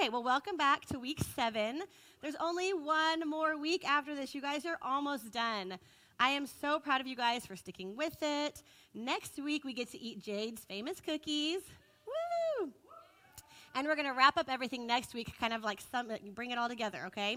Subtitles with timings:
[0.00, 1.82] Okay, well, welcome back to week seven.
[2.22, 4.34] There's only one more week after this.
[4.34, 5.78] You guys are almost done.
[6.18, 8.62] I am so proud of you guys for sticking with it.
[8.94, 11.60] Next week, we get to eat Jade's famous cookies.
[12.06, 12.70] Woo!
[13.74, 16.56] And we're going to wrap up everything next week, kind of like some, bring it
[16.56, 17.36] all together, okay?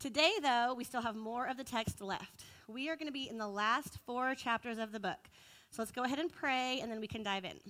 [0.00, 2.42] Today, though, we still have more of the text left.
[2.66, 5.28] We are going to be in the last four chapters of the book.
[5.70, 7.60] So let's go ahead and pray, and then we can dive in.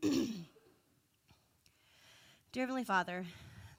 [2.52, 3.24] Dear Heavenly Father,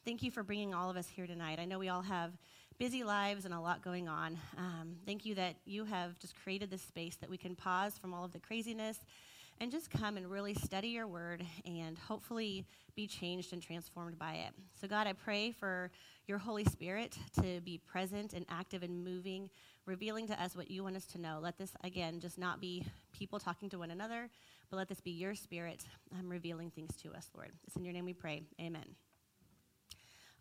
[0.06, 1.60] thank you for bringing all of us here tonight.
[1.60, 2.32] I know we all have
[2.78, 4.38] busy lives and a lot going on.
[4.56, 8.14] Um, thank you that you have just created this space that we can pause from
[8.14, 9.00] all of the craziness
[9.60, 14.34] and just come and really study your word and hopefully be changed and transformed by
[14.34, 14.54] it.
[14.80, 15.90] So, God, I pray for
[16.28, 19.50] your Holy Spirit to be present and active and moving,
[19.88, 21.40] revealing to us what you want us to know.
[21.42, 24.30] Let this, again, just not be people talking to one another,
[24.70, 25.84] but let this be your spirit
[26.20, 27.54] um, revealing things to us, Lord.
[27.66, 28.44] It's in your name we pray.
[28.62, 28.86] Amen.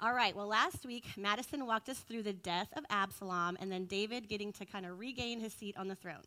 [0.01, 3.87] All right, well, last week, Madison walked us through the death of Absalom and then
[3.87, 6.25] David getting to kind of regain his seat on the throne.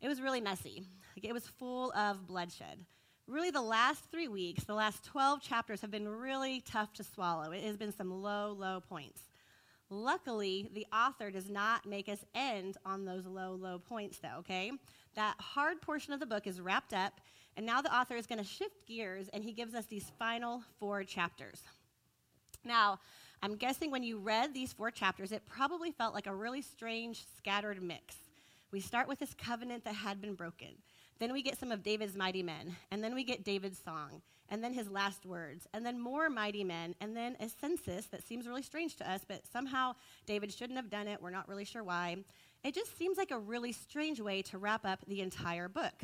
[0.00, 0.84] It was really messy,
[1.20, 2.84] it was full of bloodshed.
[3.26, 7.50] Really, the last three weeks, the last 12 chapters have been really tough to swallow.
[7.50, 9.20] It has been some low, low points.
[9.90, 14.70] Luckily, the author does not make us end on those low, low points, though, okay?
[15.14, 17.20] That hard portion of the book is wrapped up,
[17.56, 20.62] and now the author is going to shift gears and he gives us these final
[20.78, 21.62] four chapters.
[22.64, 23.00] Now,
[23.42, 27.24] I'm guessing when you read these four chapters, it probably felt like a really strange,
[27.36, 28.16] scattered mix.
[28.70, 30.68] We start with this covenant that had been broken.
[31.18, 34.62] Then we get some of David's mighty men, and then we get David's song, and
[34.62, 38.46] then his last words, and then more mighty men, and then a census that seems
[38.46, 39.94] really strange to us, but somehow
[40.26, 41.20] David shouldn't have done it.
[41.20, 42.18] We're not really sure why.
[42.62, 46.02] It just seems like a really strange way to wrap up the entire book.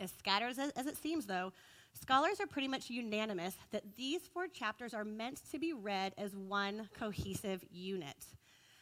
[0.00, 1.52] As scattered as, as it seems, though,
[1.94, 6.34] scholars are pretty much unanimous that these four chapters are meant to be read as
[6.36, 8.26] one cohesive unit.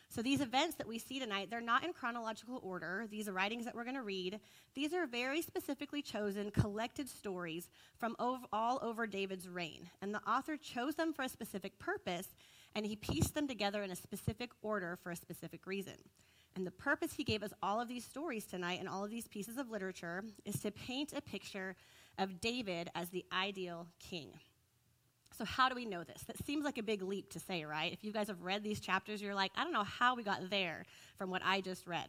[0.09, 3.07] So these events that we see tonight, they're not in chronological order.
[3.11, 4.41] These are writings that we're going to read.
[4.75, 9.89] These are very specifically chosen, collected stories from ov- all over David's reign.
[10.03, 12.29] And the author chose them for a specific purpose,
[12.75, 15.97] and he pieced them together in a specific order for a specific reason.
[16.55, 19.29] And the purpose he gave us all of these stories tonight and all of these
[19.29, 21.75] pieces of literature is to paint a picture
[22.19, 24.31] of David as the ideal king.
[25.37, 26.23] So, how do we know this?
[26.27, 27.93] That seems like a big leap to say, right?
[27.93, 30.51] If you guys have read these chapters, you're like, I don't know how we got
[30.51, 30.85] there
[31.17, 32.09] from what I just read.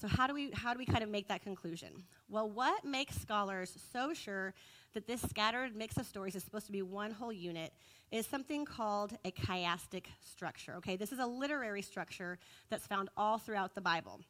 [0.00, 2.04] So, how do we, how do we kind of make that conclusion?
[2.28, 4.54] Well, what makes scholars so sure
[4.94, 7.72] that this scattered mix of stories is supposed to be one whole unit
[8.10, 10.74] is something called a chiastic structure.
[10.76, 12.38] Okay, this is a literary structure
[12.70, 14.20] that's found all throughout the Bible.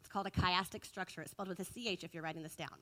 [0.00, 1.22] It's called a chiastic structure.
[1.22, 2.78] It's spelled with a CH if you're writing this down.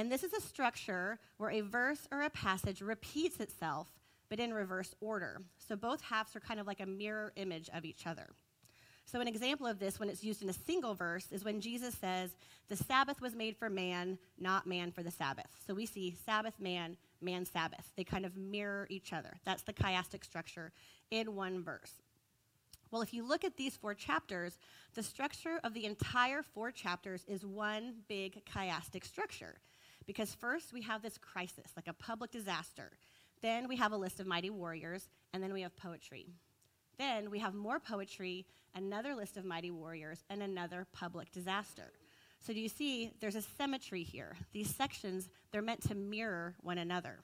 [0.00, 3.86] And this is a structure where a verse or a passage repeats itself,
[4.30, 5.42] but in reverse order.
[5.58, 8.28] So both halves are kind of like a mirror image of each other.
[9.04, 11.94] So, an example of this, when it's used in a single verse, is when Jesus
[11.96, 12.30] says,
[12.68, 15.48] The Sabbath was made for man, not man for the Sabbath.
[15.66, 17.92] So, we see Sabbath, man, man, Sabbath.
[17.94, 19.34] They kind of mirror each other.
[19.44, 20.72] That's the chiastic structure
[21.10, 21.92] in one verse.
[22.90, 24.58] Well, if you look at these four chapters,
[24.94, 29.56] the structure of the entire four chapters is one big chiastic structure.
[30.10, 32.90] Because first we have this crisis, like a public disaster.
[33.42, 36.26] Then we have a list of mighty warriors, and then we have poetry.
[36.98, 38.44] Then we have more poetry,
[38.74, 41.92] another list of mighty warriors, and another public disaster.
[42.40, 44.34] So do you see there's a symmetry here?
[44.52, 47.20] These sections, they're meant to mirror one another.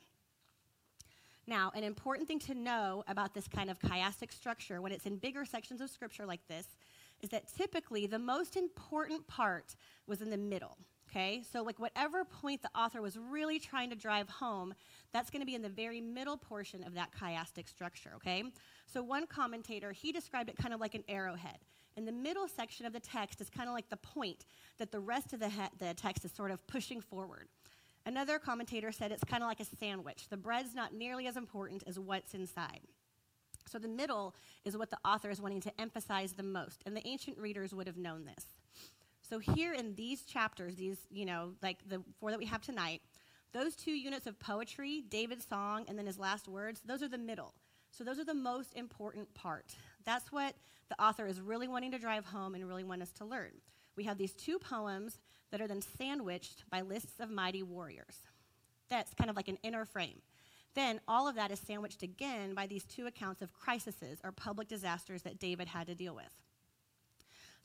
[1.48, 5.16] Now, an important thing to know about this kind of chiastic structure when it's in
[5.16, 6.68] bigger sections of scripture like this
[7.20, 9.74] is that typically the most important part
[10.06, 10.78] was in the middle
[11.08, 11.42] okay?
[11.50, 14.74] So, like, whatever point the author was really trying to drive home,
[15.12, 18.44] that's going to be in the very middle portion of that chiastic structure, okay?
[18.86, 21.58] So, one commentator, he described it kind of like an arrowhead.
[21.96, 24.44] And the middle section of the text is kind of like the point
[24.78, 27.48] that the rest of the, he- the text is sort of pushing forward.
[28.04, 30.28] Another commentator said it's kind of like a sandwich.
[30.28, 32.80] The bread's not nearly as important as what's inside.
[33.68, 34.34] So the middle
[34.64, 37.88] is what the author is wanting to emphasize the most, and the ancient readers would
[37.88, 38.44] have known this.
[39.28, 43.02] So here in these chapters, these, you know, like the four that we have tonight,
[43.52, 47.18] those two units of poetry, David's song and then his last words, those are the
[47.18, 47.54] middle.
[47.90, 49.74] So those are the most important part.
[50.04, 50.54] That's what
[50.88, 53.52] the author is really wanting to drive home and really want us to learn.
[53.96, 55.18] We have these two poems
[55.50, 58.18] that are then sandwiched by lists of mighty warriors.
[58.88, 60.20] That's kind of like an inner frame.
[60.74, 64.68] Then all of that is sandwiched again by these two accounts of crises or public
[64.68, 66.45] disasters that David had to deal with.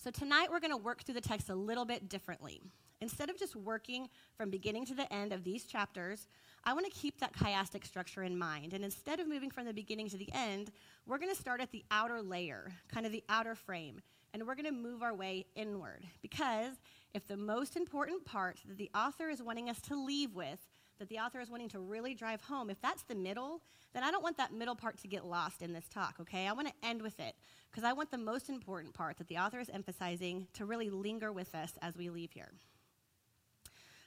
[0.04, 2.60] So tonight we're going to work through the text a little bit differently.
[3.02, 6.28] Instead of just working from beginning to the end of these chapters,
[6.64, 8.74] I want to keep that chiastic structure in mind.
[8.74, 10.72] And instead of moving from the beginning to the end,
[11.06, 14.02] we're going to start at the outer layer, kind of the outer frame,
[14.34, 16.04] and we're going to move our way inward.
[16.24, 16.82] Because
[17.14, 20.68] if the most important part that the author is wanting us to leave with,
[21.02, 23.62] that the author is wanting to really drive home, if that's the middle,
[23.94, 26.48] then I don't want that middle part to get lost in this talk, okay?
[26.48, 27.34] I want to end with it
[27.72, 31.32] because I want the most important part that the author is emphasizing to really linger
[31.32, 32.52] with us as we leave here.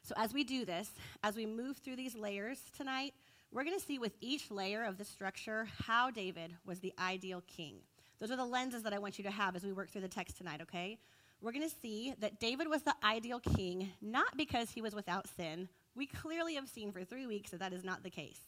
[0.04, 0.88] So, as we do this,
[1.24, 3.12] as we move through these layers tonight,
[3.50, 7.42] we're going to see with each layer of the structure how David was the ideal
[7.48, 7.78] king.
[8.20, 10.08] Those are the lenses that I want you to have as we work through the
[10.08, 10.98] text tonight, okay?
[11.40, 15.26] We're going to see that David was the ideal king not because he was without
[15.36, 15.68] sin.
[15.94, 18.40] We clearly have seen for three weeks that that is not the case.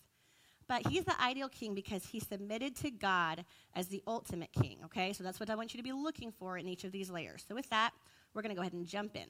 [0.69, 3.45] But he's the ideal king because he submitted to God
[3.75, 5.13] as the ultimate king, okay?
[5.13, 7.45] So that's what I want you to be looking for in each of these layers.
[7.47, 7.93] So with that,
[8.35, 9.29] we're going to go ahead and jump in.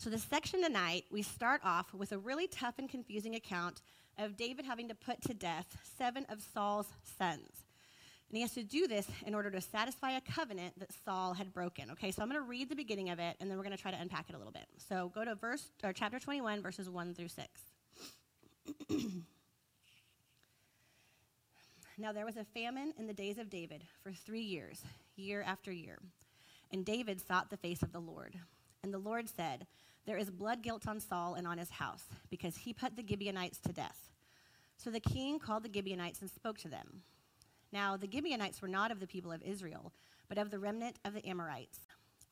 [0.00, 3.82] So, this section tonight, we start off with a really tough and confusing account
[4.16, 6.86] of David having to put to death seven of Saul's
[7.18, 7.64] sons.
[8.30, 11.52] And he has to do this in order to satisfy a covenant that Saul had
[11.52, 11.90] broken.
[11.92, 13.80] Okay, so I'm going to read the beginning of it and then we're going to
[13.80, 14.66] try to unpack it a little bit.
[14.88, 17.46] So go to verse or chapter 21 verses 1 through 6.
[21.98, 24.82] now there was a famine in the days of David for 3 years,
[25.16, 25.98] year after year.
[26.70, 28.38] And David sought the face of the Lord.
[28.82, 29.66] And the Lord said,
[30.08, 33.58] there is blood guilt on Saul and on his house, because he put the Gibeonites
[33.66, 34.08] to death.
[34.78, 37.02] So the king called the Gibeonites and spoke to them.
[37.72, 39.92] Now, the Gibeonites were not of the people of Israel,
[40.28, 41.80] but of the remnant of the Amorites.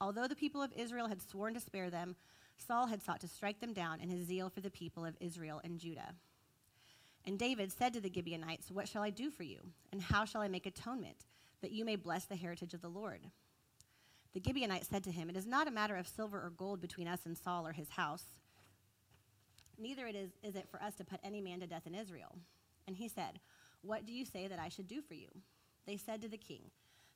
[0.00, 2.16] Although the people of Israel had sworn to spare them,
[2.58, 5.60] Saul had sought to strike them down in his zeal for the people of Israel
[5.62, 6.14] and Judah.
[7.26, 9.58] And David said to the Gibeonites, What shall I do for you?
[9.92, 11.26] And how shall I make atonement,
[11.60, 13.20] that you may bless the heritage of the Lord?
[14.32, 17.08] The Gibeonites said to him, It is not a matter of silver or gold between
[17.08, 18.24] us and Saul or his house.
[19.78, 22.36] Neither it is, is it for us to put any man to death in Israel.
[22.86, 23.40] And he said,
[23.86, 25.28] What do you say that I should do for you?
[25.86, 26.62] They said to the king,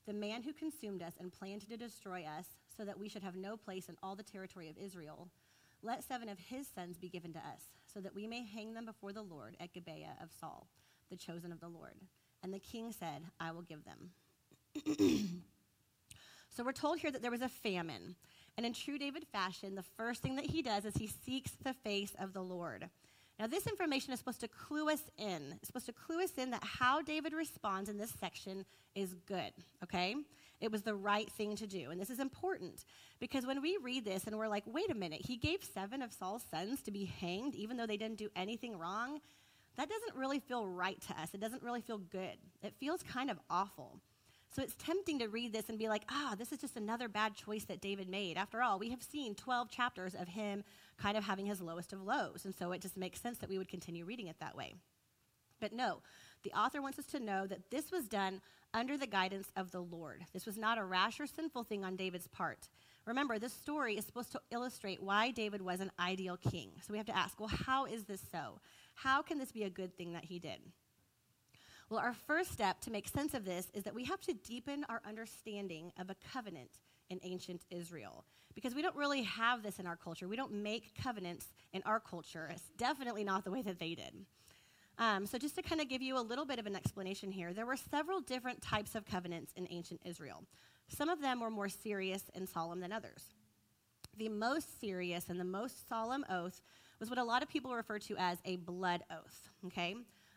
[0.06, 2.46] The man who consumed us and planned to destroy us,
[2.76, 5.28] so that we should have no place in all the territory of Israel,
[5.82, 7.62] let seven of his sons be given to us,
[7.92, 10.68] so that we may hang them before the Lord at Gibeah of Saul,
[11.10, 11.94] the chosen of the Lord.
[12.42, 14.10] And the king said, I will give them.
[16.56, 18.16] So we're told here that there was a famine.
[18.56, 21.72] And in true David fashion, the first thing that he does is he seeks the
[21.72, 22.90] face of the Lord.
[23.40, 25.54] Now, this information is supposed to clue us in.
[25.56, 29.52] It's supposed to clue us in that how David responds in this section is good,
[29.82, 30.14] okay?
[30.60, 31.90] It was the right thing to do.
[31.90, 32.84] And this is important
[33.18, 36.12] because when we read this and we're like, wait a minute, he gave seven of
[36.12, 39.20] Saul's sons to be hanged even though they didn't do anything wrong,
[39.76, 41.30] that doesn't really feel right to us.
[41.32, 42.36] It doesn't really feel good.
[42.62, 44.02] It feels kind of awful.
[44.54, 47.34] So it's tempting to read this and be like, ah, this is just another bad
[47.34, 48.36] choice that David made.
[48.36, 50.64] After all, we have seen 12 chapters of him
[50.98, 52.44] kind of having his lowest of lows.
[52.44, 54.74] And so it just makes sense that we would continue reading it that way.
[55.60, 56.00] But no,
[56.42, 58.40] the author wants us to know that this was done
[58.74, 60.24] under the guidance of the Lord.
[60.32, 62.68] This was not a rash or sinful thing on David's part.
[63.06, 66.70] Remember, this story is supposed to illustrate why David was an ideal king.
[66.80, 68.60] So we have to ask, well, how is this so?
[68.94, 70.60] How can this be a good thing that he did?
[71.90, 74.86] Well, our first step to make sense of this is that we have to deepen
[74.88, 76.70] our understanding of a covenant
[77.10, 80.28] in ancient Israel because we don't really have this in our culture.
[80.28, 82.48] We don't make covenants in our culture.
[82.52, 84.24] It's definitely not the way that they did.
[84.98, 87.52] Um, so, just to kind of give you a little bit of an explanation here,
[87.52, 90.44] there were several different types of covenants in ancient Israel.
[90.88, 93.24] Some of them were more serious and solemn than others.
[94.16, 96.60] The most serious and the most solemn oath
[97.00, 99.96] was what a lot of people refer to as a blood oath, okay?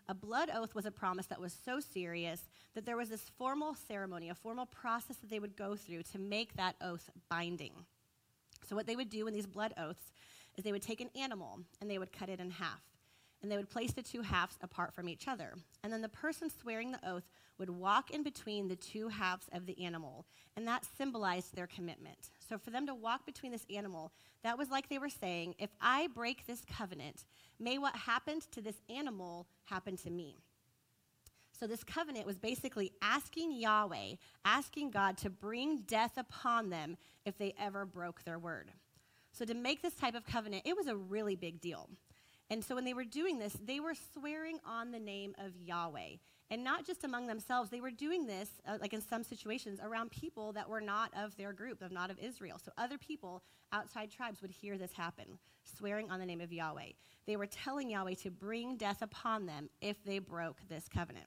[0.10, 2.42] A blood oath was a promise that was so serious
[2.76, 6.20] that there was this formal ceremony, a formal process that they would go through to
[6.20, 7.74] make that oath binding.
[8.68, 10.12] So, what they would do in these blood oaths
[10.58, 12.82] is they would take an animal and they would cut it in half.
[13.42, 15.54] And they would place the two halves apart from each other.
[15.84, 19.66] And then the person swearing the oath would walk in between the two halves of
[19.66, 20.26] the animal.
[20.56, 22.30] And that symbolized their commitment.
[22.48, 24.12] So, for them to walk between this animal,
[24.44, 27.26] that was like they were saying, if I break this covenant,
[27.60, 30.38] may what happened to this animal happen to me.
[31.60, 37.38] So, this covenant was basically asking Yahweh, asking God to bring death upon them if
[37.38, 38.72] they ever broke their word.
[39.32, 41.90] So, to make this type of covenant, it was a really big deal.
[42.50, 46.18] And so, when they were doing this, they were swearing on the name of Yahweh.
[46.52, 50.12] And not just among themselves, they were doing this, uh, like in some situations, around
[50.12, 52.60] people that were not of their group, of not of Israel.
[52.64, 56.92] So other people outside tribes would hear this happen, swearing on the name of Yahweh.
[57.26, 61.26] They were telling Yahweh to bring death upon them if they broke this covenant.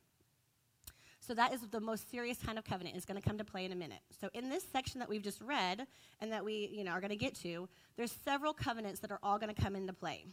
[1.26, 2.94] So that is the most serious kind of covenant.
[2.96, 3.99] It's going to come to play in a minute.
[4.20, 5.87] So in this section that we've just read
[6.20, 9.18] and that we, you know, are going to get to, there's several covenants that are
[9.25, 10.26] all going to come into play.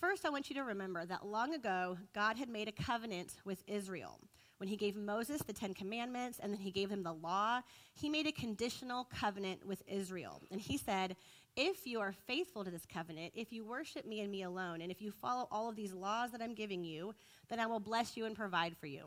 [0.00, 3.64] First, I want you to remember that long ago, God had made a covenant with
[3.66, 4.20] Israel.
[4.58, 7.62] When he gave Moses the Ten Commandments and then he gave him the law,
[7.94, 10.40] he made a conditional covenant with Israel.
[10.52, 11.16] And he said,
[11.56, 14.92] If you are faithful to this covenant, if you worship me and me alone, and
[14.92, 17.12] if you follow all of these laws that I'm giving you,
[17.48, 19.06] then I will bless you and provide for you.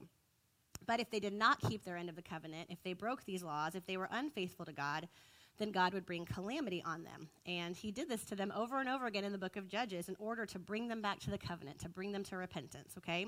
[0.86, 3.44] But if they did not keep their end of the covenant, if they broke these
[3.44, 5.08] laws, if they were unfaithful to God,
[5.58, 7.30] then God would bring calamity on them.
[7.46, 10.10] And he did this to them over and over again in the book of Judges
[10.10, 13.26] in order to bring them back to the covenant, to bring them to repentance, okay?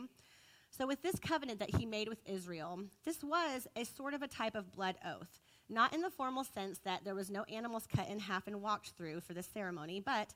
[0.69, 4.27] So, with this covenant that he made with Israel, this was a sort of a
[4.27, 5.39] type of blood oath.
[5.69, 8.89] Not in the formal sense that there was no animals cut in half and walked
[8.89, 10.33] through for this ceremony, but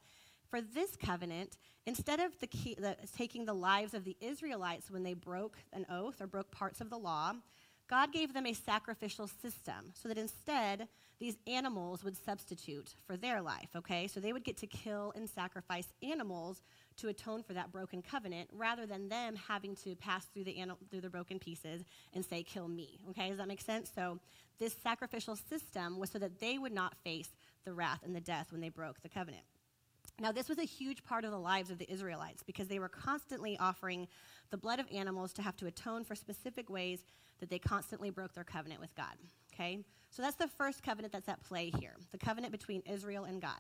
[0.50, 5.04] for this covenant, instead of the key, the, taking the lives of the Israelites when
[5.04, 7.34] they broke an oath or broke parts of the law,
[7.90, 10.88] God gave them a sacrificial system so that instead
[11.20, 14.08] these animals would substitute for their life, okay?
[14.08, 16.62] So they would get to kill and sacrifice animals
[16.98, 20.78] to atone for that broken covenant rather than them having to pass through the, anim-
[20.92, 21.84] through the broken pieces
[22.14, 23.30] and say, kill me, okay?
[23.30, 23.92] Does that make sense?
[23.94, 24.20] So
[24.60, 27.30] this sacrificial system was so that they would not face
[27.66, 29.44] the wrath and the death when they broke the covenant.
[30.20, 32.90] Now, this was a huge part of the lives of the Israelites because they were
[32.90, 34.08] constantly offering
[34.50, 37.00] the blood of animals to have to atone for specific ways
[37.40, 39.14] that they constantly broke their covenant with God.
[39.54, 39.84] Okay?
[40.10, 43.60] So that's the first covenant that's at play here the covenant between Israel and God.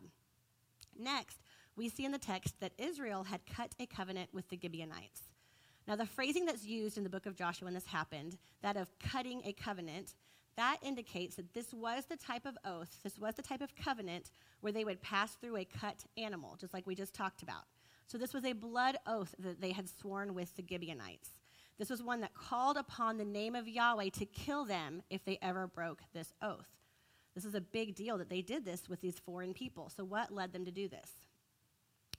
[0.98, 1.38] Next,
[1.75, 5.22] we see in the text that Israel had cut a covenant with the Gibeonites.
[5.88, 8.89] Now, the phrasing that's used in the book of Joshua when this happened, that of
[9.00, 10.16] cutting a covenant,
[10.58, 14.32] that indicates that this was the type of oath, this was the type of covenant
[14.60, 17.63] where they would pass through a cut animal, just like we just talked about.
[18.08, 21.30] So this was a blood oath that they had sworn with the Gibeonites.
[21.77, 25.38] This was one that called upon the name of Yahweh to kill them if they
[25.41, 26.67] ever broke this oath.
[27.36, 29.91] This is a big deal that they did this with these foreign people.
[29.96, 31.12] So, what led them to do this?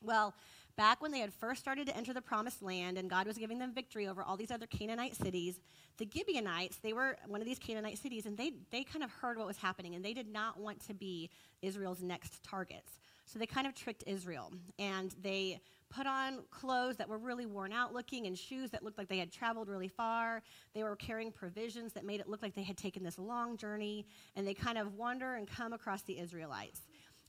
[0.01, 0.35] Well,
[0.77, 3.59] back when they had first started to enter the promised land and God was giving
[3.59, 5.59] them victory over all these other Canaanite cities,
[5.97, 9.37] the Gibeonites, they were one of these Canaanite cities, and they, they kind of heard
[9.37, 11.31] what was happening, and they did not want to be
[11.63, 13.01] Israel's next targets.
[13.27, 17.73] So they kind of tricked Israel, and they put on clothes that were really worn
[17.73, 20.43] out looking and shoes that looked like they had traveled really far.
[20.75, 24.07] They were carrying provisions that made it look like they had taken this long journey,
[24.37, 26.83] and they kind of wander and come across the Israelites.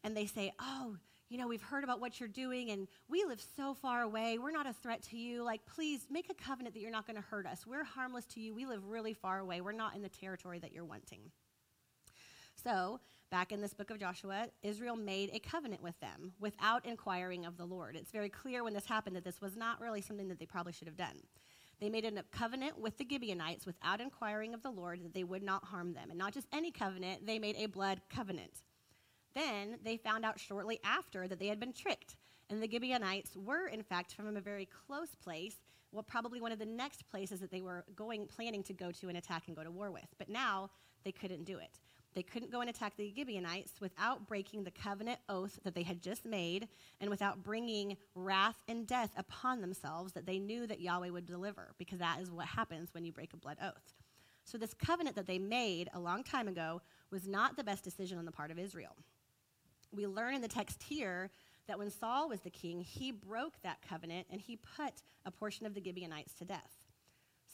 [0.03, 0.97] And they say, Oh,
[1.29, 4.39] you know, we've heard about what you're doing and we live so far away.
[4.39, 5.43] We're not a threat to you.
[5.43, 7.67] Like, please make a covenant that you're not going to hurt us.
[7.67, 8.55] We're harmless to you.
[8.55, 9.61] We live really far away.
[9.61, 11.19] We're not in the territory that you're wanting.
[12.63, 12.99] So,
[13.29, 17.57] back in this book of Joshua, Israel made a covenant with them without inquiring of
[17.57, 17.95] the Lord.
[17.95, 20.73] It's very clear when this happened that this was not really something that they probably
[20.73, 21.21] should have done.
[21.79, 25.43] They made a covenant with the Gibeonites without inquiring of the Lord that they would
[25.43, 26.09] not harm them.
[26.09, 28.63] And not just any covenant, they made a blood covenant.
[29.33, 32.17] Then they found out shortly after that they had been tricked.
[32.49, 35.55] And the Gibeonites were, in fact, from a very close place,
[35.91, 39.07] well, probably one of the next places that they were going, planning to go to
[39.07, 40.07] and attack and go to war with.
[40.17, 40.71] But now
[41.03, 41.79] they couldn't do it.
[42.15, 46.01] They couldn't go and attack the Gibeonites without breaking the covenant oath that they had
[46.01, 46.67] just made
[46.99, 51.73] and without bringing wrath and death upon themselves that they knew that Yahweh would deliver,
[51.77, 53.93] because that is what happens when you break a blood oath.
[54.43, 58.17] So, this covenant that they made a long time ago was not the best decision
[58.17, 58.95] on the part of Israel
[59.91, 61.29] we learn in the text here
[61.67, 64.93] that when Saul was the king, he broke that covenant and he put
[65.25, 66.88] a portion of the Gibeonites to death.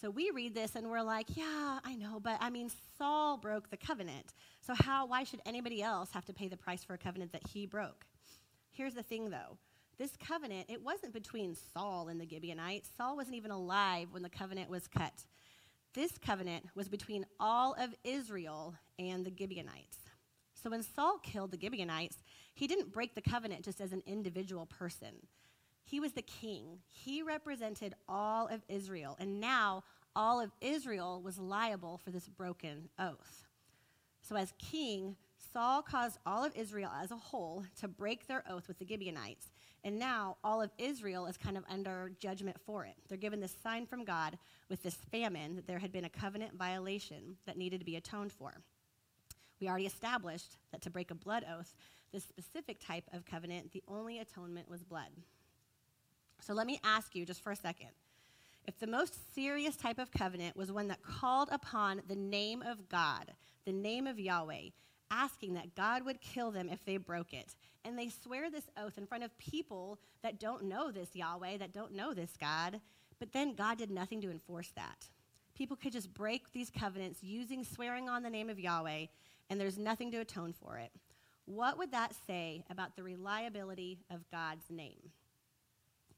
[0.01, 3.69] So we read this and we're like, yeah, I know, but I mean, Saul broke
[3.69, 4.33] the covenant.
[4.59, 7.47] So how, why should anybody else have to pay the price for a covenant that
[7.47, 8.05] he broke?
[8.71, 9.57] Here's the thing though.
[9.97, 12.89] This covenant, it wasn't between Saul and the Gibeonites.
[12.97, 15.23] Saul wasn't even alive when the covenant was cut.
[15.93, 19.97] This covenant was between all of Israel and the Gibeonites.
[20.61, 22.17] So when Saul killed the Gibeonites,
[22.53, 25.15] he didn't break the covenant just as an individual person.
[25.85, 26.79] He was the king.
[26.87, 29.15] He represented all of Israel.
[29.19, 29.83] And now
[30.15, 33.45] all of Israel was liable for this broken oath.
[34.21, 35.15] So as king,
[35.53, 39.51] Saul caused all of Israel as a whole to break their oath with the Gibeonites.
[39.83, 42.95] And now all of Israel is kind of under judgment for it.
[43.07, 46.55] They're given this sign from God with this famine that there had been a covenant
[46.55, 48.53] violation that needed to be atoned for.
[49.61, 51.75] We already established that to break a blood oath,
[52.11, 55.09] this specific type of covenant, the only atonement was blood.
[56.45, 57.89] So let me ask you just for a second.
[58.67, 62.87] If the most serious type of covenant was one that called upon the name of
[62.87, 63.31] God,
[63.65, 64.69] the name of Yahweh,
[65.09, 68.97] asking that God would kill them if they broke it, and they swear this oath
[68.99, 72.79] in front of people that don't know this Yahweh, that don't know this God,
[73.19, 75.07] but then God did nothing to enforce that.
[75.55, 79.05] People could just break these covenants using swearing on the name of Yahweh,
[79.49, 80.91] and there's nothing to atone for it.
[81.45, 85.11] What would that say about the reliability of God's name?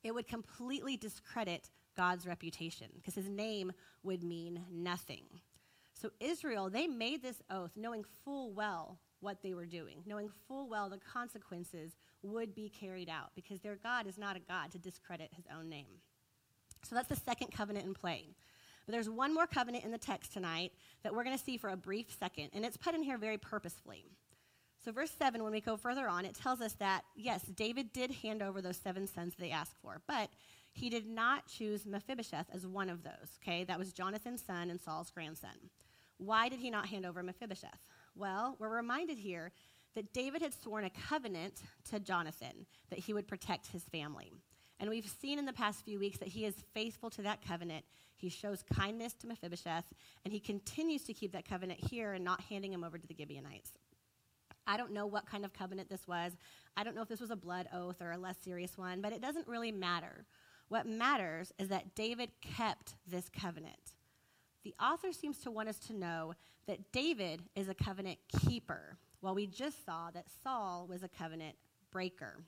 [0.04, 3.72] It would completely discredit God's reputation because his name
[4.04, 5.24] would mean nothing.
[5.94, 10.70] So, Israel, they made this oath knowing full well what they were doing, knowing full
[10.70, 14.78] well the consequences would be carried out because their God is not a God to
[14.78, 16.02] discredit his own name.
[16.84, 18.28] So, that's the second covenant in play.
[18.86, 20.72] But there's one more covenant in the text tonight
[21.04, 23.38] that we're going to see for a brief second, and it's put in here very
[23.38, 24.06] purposefully.
[24.84, 28.12] So, verse 7, when we go further on, it tells us that, yes, David did
[28.12, 30.30] hand over those seven sons they asked for, but
[30.72, 33.64] he did not choose Mephibosheth as one of those, okay?
[33.64, 35.72] That was Jonathan's son and Saul's grandson.
[36.18, 37.88] Why did he not hand over Mephibosheth?
[38.16, 39.52] Well, we're reminded here
[39.96, 44.32] that David had sworn a covenant to Jonathan that he would protect his family.
[44.80, 47.84] And we've seen in the past few weeks that he is faithful to that covenant.
[48.16, 49.86] He shows kindness to Mephibosheth,
[50.24, 53.16] and he continues to keep that covenant here and not handing him over to the
[53.18, 53.72] Gibeonites.
[54.68, 56.34] I don't know what kind of covenant this was.
[56.76, 59.14] I don't know if this was a blood oath or a less serious one, but
[59.14, 60.26] it doesn't really matter.
[60.68, 63.94] What matters is that David kept this covenant.
[64.64, 66.34] The author seems to want us to know
[66.68, 71.56] that David is a covenant keeper, while we just saw that Saul was a covenant
[71.90, 72.44] breaker.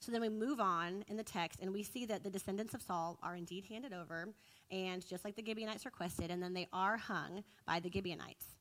[0.00, 2.82] So then we move on in the text and we see that the descendants of
[2.82, 4.28] Saul are indeed handed over,
[4.70, 8.55] and just like the Gibeonites requested, and then they are hung by the Gibeonites.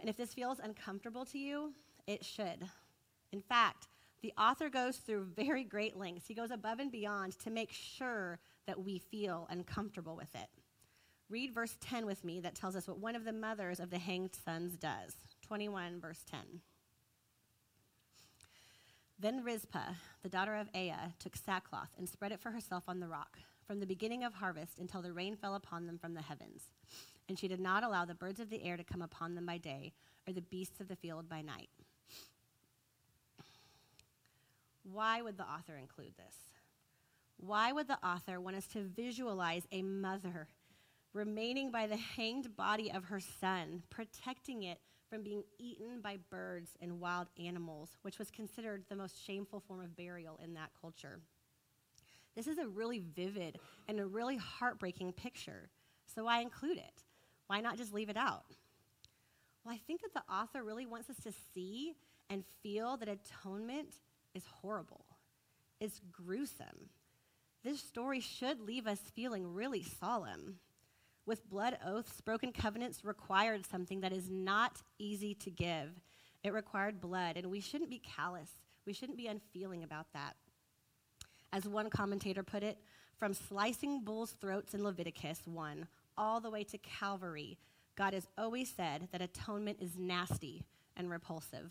[0.00, 1.72] And if this feels uncomfortable to you,
[2.06, 2.68] it should.
[3.32, 3.88] In fact,
[4.22, 6.26] the author goes through very great lengths.
[6.26, 10.48] He goes above and beyond to make sure that we feel uncomfortable with it.
[11.30, 13.98] Read verse 10 with me that tells us what one of the mothers of the
[13.98, 15.14] hanged sons does.
[15.42, 16.40] 21, verse 10.
[19.20, 23.08] Then Rizpah, the daughter of Aiah, took sackcloth and spread it for herself on the
[23.08, 26.62] rock, from the beginning of harvest until the rain fell upon them from the heavens.
[27.28, 29.58] And she did not allow the birds of the air to come upon them by
[29.58, 29.92] day,
[30.26, 31.68] or the beasts of the field by night.
[34.82, 36.34] Why would the author include this?
[37.36, 40.48] Why would the author want us to visualize a mother
[41.12, 46.70] remaining by the hanged body of her son, protecting it from being eaten by birds
[46.80, 51.20] and wild animals, which was considered the most shameful form of burial in that culture?
[52.34, 55.70] This is a really vivid and a really heartbreaking picture,
[56.06, 57.04] so I include it?
[57.48, 58.44] Why not just leave it out?
[59.64, 61.94] Well, I think that the author really wants us to see
[62.30, 63.94] and feel that atonement
[64.34, 65.04] is horrible,
[65.80, 66.90] it's gruesome.
[67.64, 70.58] This story should leave us feeling really solemn.
[71.26, 75.90] With blood oaths, broken covenants required something that is not easy to give.
[76.44, 78.48] It required blood, and we shouldn't be callous.
[78.86, 80.36] We shouldn't be unfeeling about that.
[81.52, 82.78] As one commentator put it,
[83.18, 85.86] from slicing bulls' throats in Leviticus 1
[86.18, 87.56] all the way to Calvary,
[87.96, 90.64] God has always said that atonement is nasty
[90.96, 91.70] and repulsive.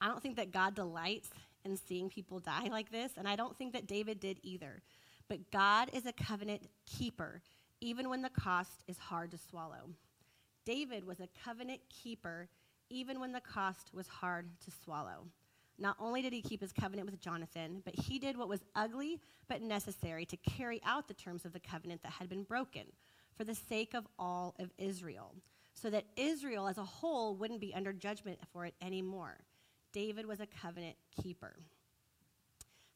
[0.00, 1.28] I don't think that God delights
[1.64, 4.82] in seeing people die like this, and I don't think that David did either.
[5.28, 7.42] But God is a covenant keeper,
[7.80, 9.90] even when the cost is hard to swallow.
[10.64, 12.48] David was a covenant keeper,
[12.90, 15.26] even when the cost was hard to swallow.
[15.82, 19.20] Not only did he keep his covenant with Jonathan, but he did what was ugly
[19.48, 22.84] but necessary to carry out the terms of the covenant that had been broken
[23.36, 25.34] for the sake of all of Israel,
[25.74, 29.38] so that Israel as a whole wouldn't be under judgment for it anymore.
[29.92, 31.56] David was a covenant keeper.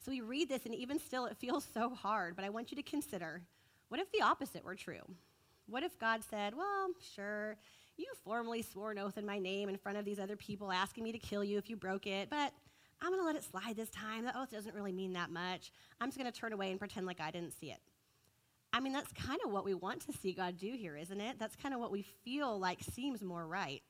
[0.04, 2.76] So we read this, and even still, it feels so hard, but I want you
[2.76, 3.42] to consider
[3.88, 5.02] what if the opposite were true?
[5.66, 7.56] What if God said, Well, sure,
[7.96, 11.02] you formally swore an oath in my name in front of these other people asking
[11.02, 12.52] me to kill you if you broke it, but
[13.00, 14.24] I'm going to let it slide this time.
[14.24, 15.70] The oath doesn't really mean that much.
[16.00, 17.80] I'm just going to turn away and pretend like I didn't see it.
[18.72, 21.38] I mean, that's kind of what we want to see God do here, isn't it?
[21.38, 23.82] That's kind of what we feel like seems more right.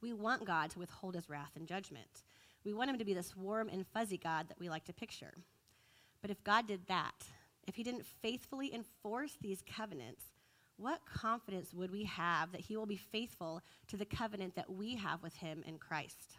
[0.00, 2.22] We want God to withhold his wrath and judgment.
[2.64, 5.32] We want him to be this warm and fuzzy God that we like to picture.
[6.20, 7.24] But if God did that,
[7.66, 10.24] if he didn't faithfully enforce these covenants,
[10.76, 14.96] what confidence would we have that he will be faithful to the covenant that we
[14.96, 16.36] have with him in Christ?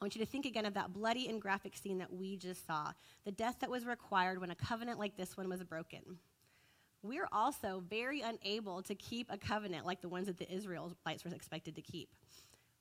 [0.00, 2.66] I want you to think again of that bloody and graphic scene that we just
[2.66, 2.92] saw,
[3.24, 6.18] the death that was required when a covenant like this one was broken
[7.02, 11.34] we're also very unable to keep a covenant like the ones that the Israelites were
[11.34, 12.08] expected to keep.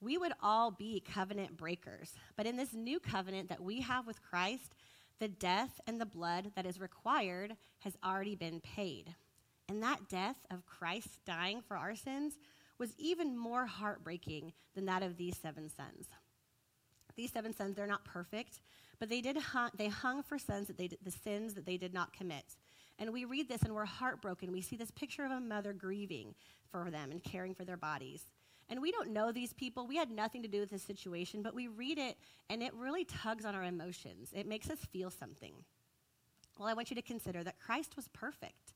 [0.02, 2.14] We would all be covenant breakers.
[2.36, 4.76] But in this new covenant that we have with Christ,
[5.20, 9.16] the death and the blood that is required has already been paid.
[9.70, 12.34] And that death of Christ dying for our sins
[12.78, 16.08] was even more heartbreaking than that of these seven sons.
[17.18, 18.62] These seven sons, they're not perfect,
[19.00, 21.94] but they did hung, they hung for sins that they, the sins that they did
[21.94, 22.46] not commit.
[23.00, 24.52] And we read this and we're heartbroken.
[24.52, 26.34] We see this picture of a mother grieving
[26.72, 28.24] for them and caring for their bodies.
[28.70, 29.88] And we don't know these people.
[29.88, 32.18] We had nothing to do with this situation, but we read it
[32.50, 34.30] and it really tugs on our emotions.
[34.34, 35.54] It makes us feel something.
[36.58, 38.74] Well, I want you to consider that Christ was perfect.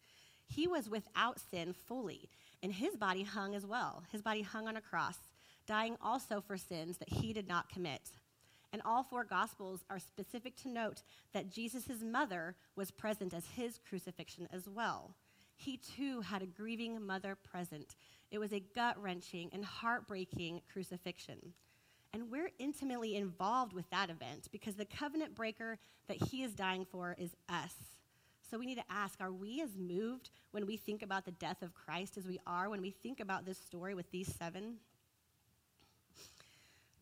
[0.48, 2.30] He was without sin fully,
[2.62, 4.04] and his body hung as well.
[4.12, 5.18] His body hung on a cross,
[5.66, 8.12] dying also for sins that he did not commit.
[8.74, 11.04] And all four gospels are specific to note
[11.34, 15.16] that Jesus' mother was present as his crucifixion as well.
[15.56, 17.96] He too had a grieving mother present.
[18.32, 21.54] It was a gut wrenching and heartbreaking crucifixion.
[22.14, 26.86] And we're intimately involved with that event because the covenant breaker that he is dying
[26.86, 27.74] for is us.
[28.50, 31.62] So we need to ask are we as moved when we think about the death
[31.62, 34.78] of Christ as we are when we think about this story with these seven?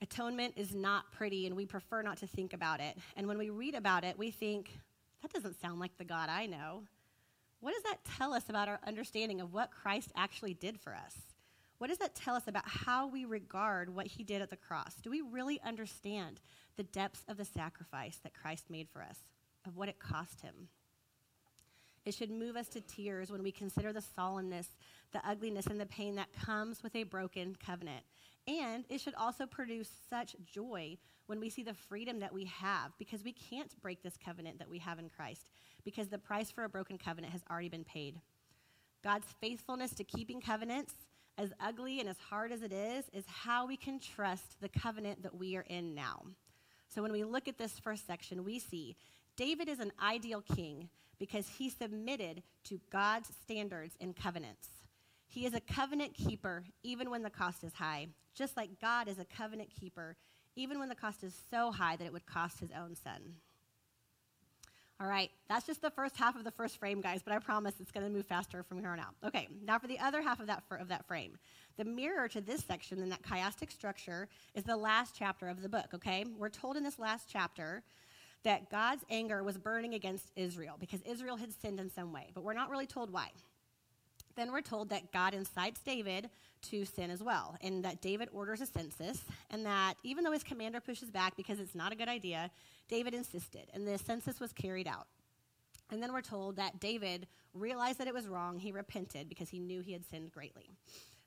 [0.02, 2.98] Atonement is not pretty, and we prefer not to think about it.
[3.18, 4.80] And when we read about it, we think,
[5.22, 6.84] that doesn't sound like the God I know.
[7.60, 11.16] What does that tell us about our understanding of what Christ actually did for us?
[11.80, 14.96] What does that tell us about how we regard what he did at the cross?
[15.02, 16.40] Do we really understand
[16.78, 19.18] the depths of the sacrifice that Christ made for us,
[19.66, 20.70] of what it cost him?
[22.06, 24.68] It should move us to tears when we consider the solemnness,
[25.12, 28.04] the ugliness, and the pain that comes with a broken covenant.
[28.48, 30.98] And it should also produce such joy
[31.28, 34.70] when we see the freedom that we have because we can't break this covenant that
[34.70, 35.50] we have in Christ
[35.86, 38.20] because the price for a broken covenant has already been paid.
[39.04, 40.94] God's faithfulness to keeping covenants
[41.40, 45.24] as ugly and as hard as it is, is how we can trust the covenant
[45.24, 46.22] that we are in now.
[46.90, 48.98] So when we look at this first section, we see
[49.38, 54.68] David is an ideal king because he submitted to God's standards and covenants.
[55.30, 59.20] He is a covenant keeper even when the cost is high, just like God is
[59.20, 60.18] a covenant keeper
[60.56, 63.36] even when the cost is so high that it would cost his own son.
[65.00, 67.76] All right, that's just the first half of the first frame, guys, but I promise
[67.80, 69.16] it's going to move faster from here on out.
[69.24, 71.38] Okay, now for the other half of that, fr- of that frame.
[71.78, 75.70] The mirror to this section in that chiastic structure is the last chapter of the
[75.70, 76.26] book, okay?
[76.38, 77.82] We're told in this last chapter
[78.44, 82.44] that God's anger was burning against Israel because Israel had sinned in some way, but
[82.44, 83.30] we're not really told why.
[84.40, 86.30] Then we're told that God incites David
[86.70, 89.22] to sin as well, and that David orders a census,
[89.52, 92.50] and that even though his commander pushes back because it's not a good idea,
[92.88, 95.08] David insisted, and the census was carried out.
[95.92, 98.60] And then we're told that David realized that it was wrong.
[98.60, 100.70] He repented because he knew he had sinned greatly.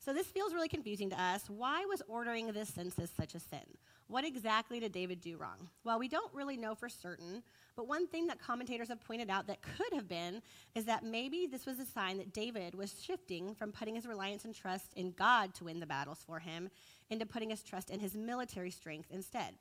[0.04, 1.48] So this feels really confusing to us.
[1.48, 3.60] Why was ordering this census such a sin?
[4.08, 5.68] What exactly did David do wrong?
[5.84, 7.44] Well, we don't really know for certain,
[7.76, 10.42] but one thing that commentators have pointed out that could have been
[10.74, 14.44] is that maybe this was a sign that David was shifting from putting his reliance
[14.44, 16.68] and trust in God to win the battles for him
[17.08, 19.54] into putting his trust in his military strength instead.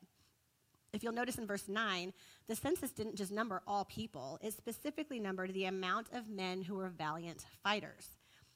[0.91, 2.13] If you'll notice in verse 9,
[2.47, 6.77] the census didn't just number all people, it specifically numbered the amount of men who
[6.77, 8.07] were valiant fighters.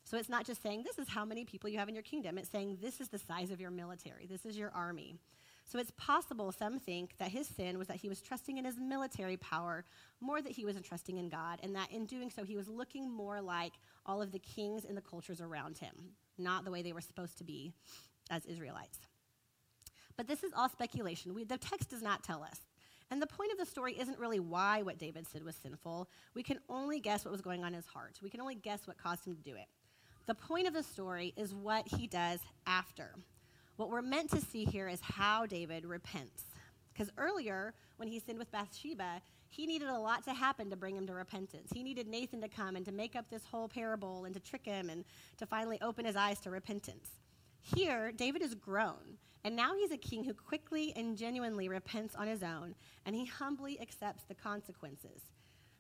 [0.06, 2.38] So it's not just saying this is how many people you have in your kingdom,
[2.38, 5.18] it's saying this is the size of your military, this is your army.
[5.68, 8.78] So it's possible some think that his sin was that he was trusting in his
[8.80, 9.84] military power
[10.22, 13.10] more than he was trusting in God, and that in doing so he was looking
[13.10, 13.74] more like
[14.06, 17.40] all of the kings and the cultures around him, not the way they were supposed
[17.40, 17.74] to be
[18.30, 19.00] as Israelites.
[20.18, 21.34] But this is all speculation.
[21.34, 22.60] We, the text does not tell us.
[23.10, 26.10] And the point of the story isn't really why what David said was sinful.
[26.36, 28.20] We can only guess what was going on in his heart.
[28.22, 29.68] We can only guess what caused him to do it.
[30.28, 33.14] The point of the story is what he does after.
[33.76, 36.46] What we're meant to see here is how David repents.
[36.92, 40.96] Because earlier, when he sinned with Bathsheba, he needed a lot to happen to bring
[40.96, 41.70] him to repentance.
[41.72, 44.66] He needed Nathan to come and to make up this whole parable and to trick
[44.66, 45.06] him and
[45.38, 47.10] to finally open his eyes to repentance.
[47.62, 52.28] Here, David is grown, and now he's a king who quickly and genuinely repents on
[52.28, 52.74] his own,
[53.06, 55.22] and he humbly accepts the consequences.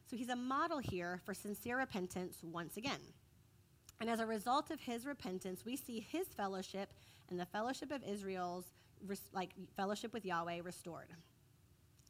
[0.08, 3.02] So he's a model here for sincere repentance once again.
[4.00, 6.90] And as a result of his repentance, we see his fellowship
[7.30, 8.66] and the fellowship of Israel's
[9.34, 11.10] like fellowship with Yahweh restored.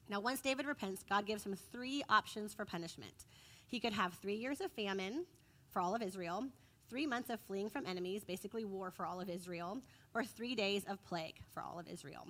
[0.07, 3.25] Now, once David repents, God gives him three options for punishment.
[3.67, 5.25] He could have three years of famine
[5.69, 6.45] for all of Israel,
[6.89, 9.79] three months of fleeing from enemies, basically war for all of Israel,
[10.13, 12.27] or three days of plague for all of Israel.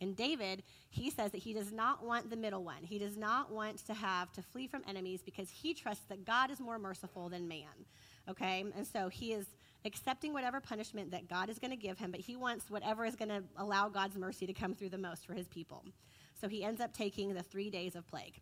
[0.00, 2.82] And David, he says that he does not want the middle one.
[2.82, 6.50] He does not want to have to flee from enemies because he trusts that God
[6.50, 7.86] is more merciful than man.
[8.28, 8.64] Okay?
[8.76, 9.46] And so he is
[9.84, 13.16] accepting whatever punishment that God is going to give him, but he wants whatever is
[13.16, 15.84] going to allow God's mercy to come through the most for his people.
[16.40, 18.40] So he ends up taking the three days of plague.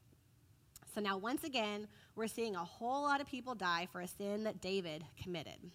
[0.95, 4.45] So now, once again, we're seeing a whole lot of people die for a sin
[4.45, 5.71] that David committed.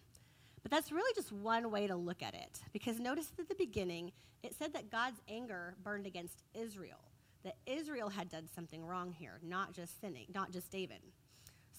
[0.61, 2.59] But that's really just one way to look at it.
[2.71, 4.11] Because notice at the beginning,
[4.43, 6.99] it said that God's anger burned against Israel,
[7.43, 10.99] that Israel had done something wrong here, not just sinning, not just David.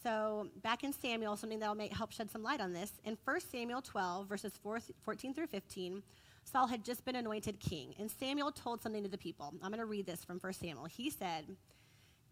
[0.03, 2.93] So, back in Samuel, something that will make, help shed some light on this.
[3.05, 6.03] In 1 Samuel 12, verses 4, 14 through 15,
[6.45, 9.53] Saul had just been anointed king, and Samuel told something to the people.
[9.63, 10.87] I'm going to read this from 1 Samuel.
[10.87, 11.45] He said,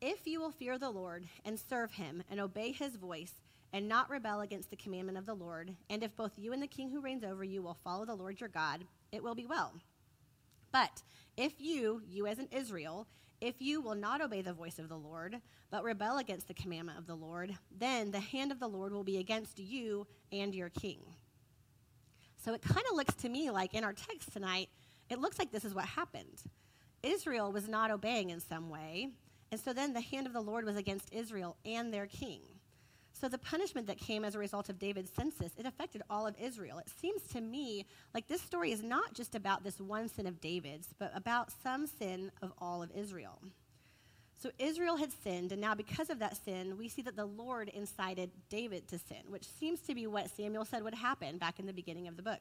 [0.01, 3.33] If you will fear the Lord and serve him and obey his voice
[3.73, 6.67] and not rebel against the commandment of the Lord, and if both you and the
[6.67, 9.73] king who reigns over you will follow the Lord your God, it will be well.
[10.73, 11.03] But
[11.37, 13.07] if you, you as in Israel,
[13.41, 16.99] if you will not obey the voice of the Lord, but rebel against the commandment
[16.99, 20.71] of the Lord, then the hand of the Lord will be against you and your
[20.71, 21.01] king.
[22.37, 24.69] So it kind of looks to me like in our text tonight,
[25.11, 26.43] it looks like this is what happened.
[27.03, 29.11] Israel was not obeying in some way,
[29.51, 32.41] and so then the hand of the Lord was against Israel and their king.
[33.19, 36.37] So the punishment that came as a result of David's census, it affected all of
[36.39, 36.79] Israel.
[36.79, 40.41] It seems to me like this story is not just about this one sin of
[40.41, 43.41] David's, but about some sin of all of Israel.
[44.39, 47.71] So Israel had sinned, and now because of that sin, we see that the Lord
[47.71, 51.65] incited David to sin, which seems to be what Samuel said would happen back in
[51.65, 52.41] the beginning of the book.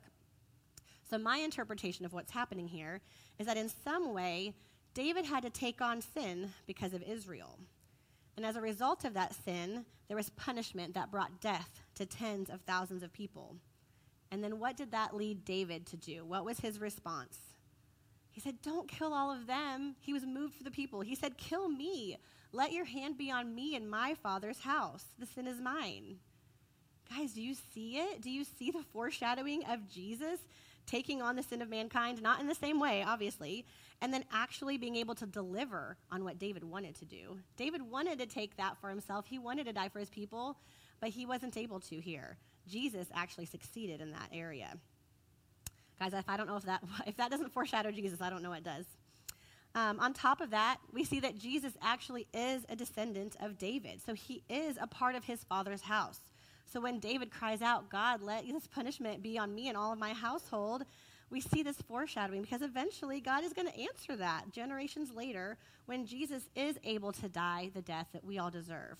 [1.09, 2.99] So my interpretation of what's happening here
[3.39, 4.53] is that in some way,
[4.93, 7.59] David had to take on sin because of Israel.
[8.37, 12.49] And as a result of that sin, there was punishment that brought death to tens
[12.49, 13.55] of thousands of people.
[14.31, 16.25] And then what did that lead David to do?
[16.25, 17.37] What was his response?
[18.31, 19.95] He said, Don't kill all of them.
[20.01, 21.01] He was moved for the people.
[21.01, 22.17] He said, Kill me.
[22.51, 25.05] Let your hand be on me and my father's house.
[25.17, 26.17] The sin is mine.
[27.09, 28.21] Guys, do you see it?
[28.21, 30.39] Do you see the foreshadowing of Jesus
[30.85, 32.21] taking on the sin of mankind?
[32.21, 33.65] Not in the same way, obviously,
[34.01, 37.39] and then actually being able to deliver on what David wanted to do.
[37.57, 40.57] David wanted to take that for himself, he wanted to die for his people,
[40.99, 42.37] but he wasn't able to here.
[42.67, 44.77] Jesus actually succeeded in that area.
[45.99, 48.49] Guys, if I don't know if that if that doesn't foreshadow Jesus, I don't know
[48.49, 48.85] what does.
[49.75, 54.01] Um, on top of that, we see that Jesus actually is a descendant of David.
[54.05, 56.21] So he is a part of his father's house.
[56.65, 59.99] So when David cries out, God, let this punishment be on me and all of
[59.99, 60.83] my household,
[61.29, 66.05] we see this foreshadowing because eventually God is going to answer that generations later when
[66.05, 68.97] Jesus is able to die the death that we all deserve.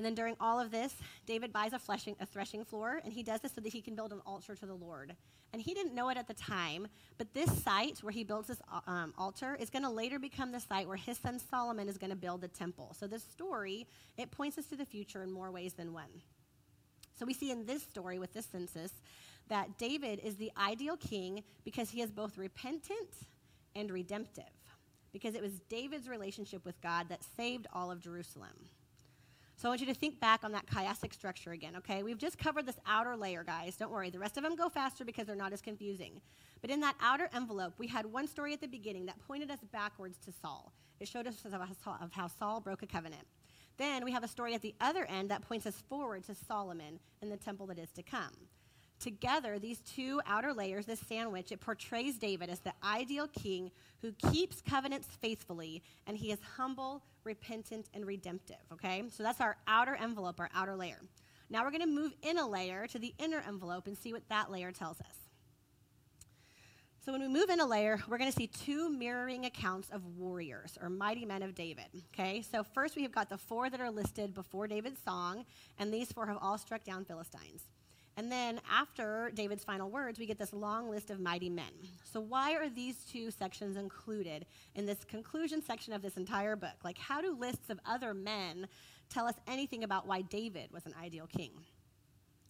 [0.00, 0.94] And then during all of this,
[1.26, 3.94] David buys a, fleshing, a threshing floor, and he does this so that he can
[3.94, 5.14] build an altar to the Lord.
[5.52, 8.62] And he didn't know it at the time, but this site where he builds this
[8.86, 12.08] um, altar is going to later become the site where his son Solomon is going
[12.08, 12.96] to build the temple.
[12.98, 13.86] So this story,
[14.16, 16.22] it points us to the future in more ways than one.
[17.18, 18.92] So we see in this story with this census
[19.48, 23.10] that David is the ideal king because he is both repentant
[23.76, 24.44] and redemptive,
[25.12, 28.70] because it was David's relationship with God that saved all of Jerusalem.
[29.60, 32.02] So I want you to think back on that chiastic structure again, okay?
[32.02, 33.76] We've just covered this outer layer, guys.
[33.76, 34.08] Don't worry.
[34.08, 36.22] The rest of them go faster because they're not as confusing.
[36.62, 39.58] But in that outer envelope, we had one story at the beginning that pointed us
[39.70, 40.72] backwards to Saul.
[40.98, 43.26] It showed us of how Saul broke a covenant.
[43.76, 46.98] Then we have a story at the other end that points us forward to Solomon
[47.20, 48.32] and the temple that is to come.
[49.00, 53.70] Together, these two outer layers, this sandwich, it portrays David as the ideal king
[54.02, 59.02] who keeps covenants faithfully, and he is humble, repentant, and redemptive, okay?
[59.10, 61.00] So that's our outer envelope, our outer layer.
[61.48, 64.28] Now we're going to move in a layer to the inner envelope and see what
[64.28, 65.16] that layer tells us.
[67.04, 70.04] So when we move in a layer, we're going to see two mirroring accounts of
[70.18, 71.86] warriors or mighty men of David.
[72.12, 75.46] Okay, so first we have got the four that are listed before David's song,
[75.78, 77.62] and these four have all struck down Philistines.
[78.20, 81.72] And then after David's final words, we get this long list of mighty men.
[82.04, 86.84] So, why are these two sections included in this conclusion section of this entire book?
[86.84, 88.68] Like, how do lists of other men
[89.08, 91.52] tell us anything about why David was an ideal king?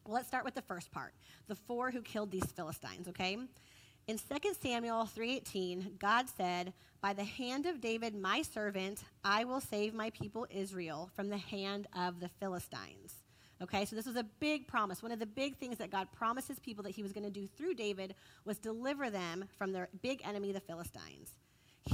[0.04, 1.14] Well, let's start with the first part
[1.46, 3.38] the four who killed these Philistines, okay?
[4.08, 9.60] In 2 Samuel 3:18, God said, "By the hand of David my servant, I will
[9.60, 13.19] save my people Israel from the hand of the Philistines."
[13.62, 15.02] Okay, so this was a big promise.
[15.02, 17.30] One of the big things that God promised his people that he was going to
[17.30, 18.14] do through David
[18.46, 21.30] was deliver them from their big enemy, the Philistines.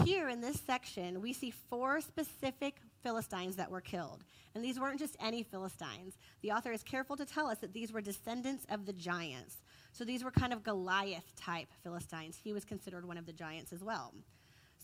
[0.05, 4.23] Here in this section, we see four specific Philistines that were killed.
[4.55, 6.17] And these weren't just any Philistines.
[6.43, 9.59] The author is careful to tell us that these were descendants of the giants.
[9.93, 12.39] So these were kind of Goliath type Philistines.
[12.43, 14.13] He was considered one of the giants as well.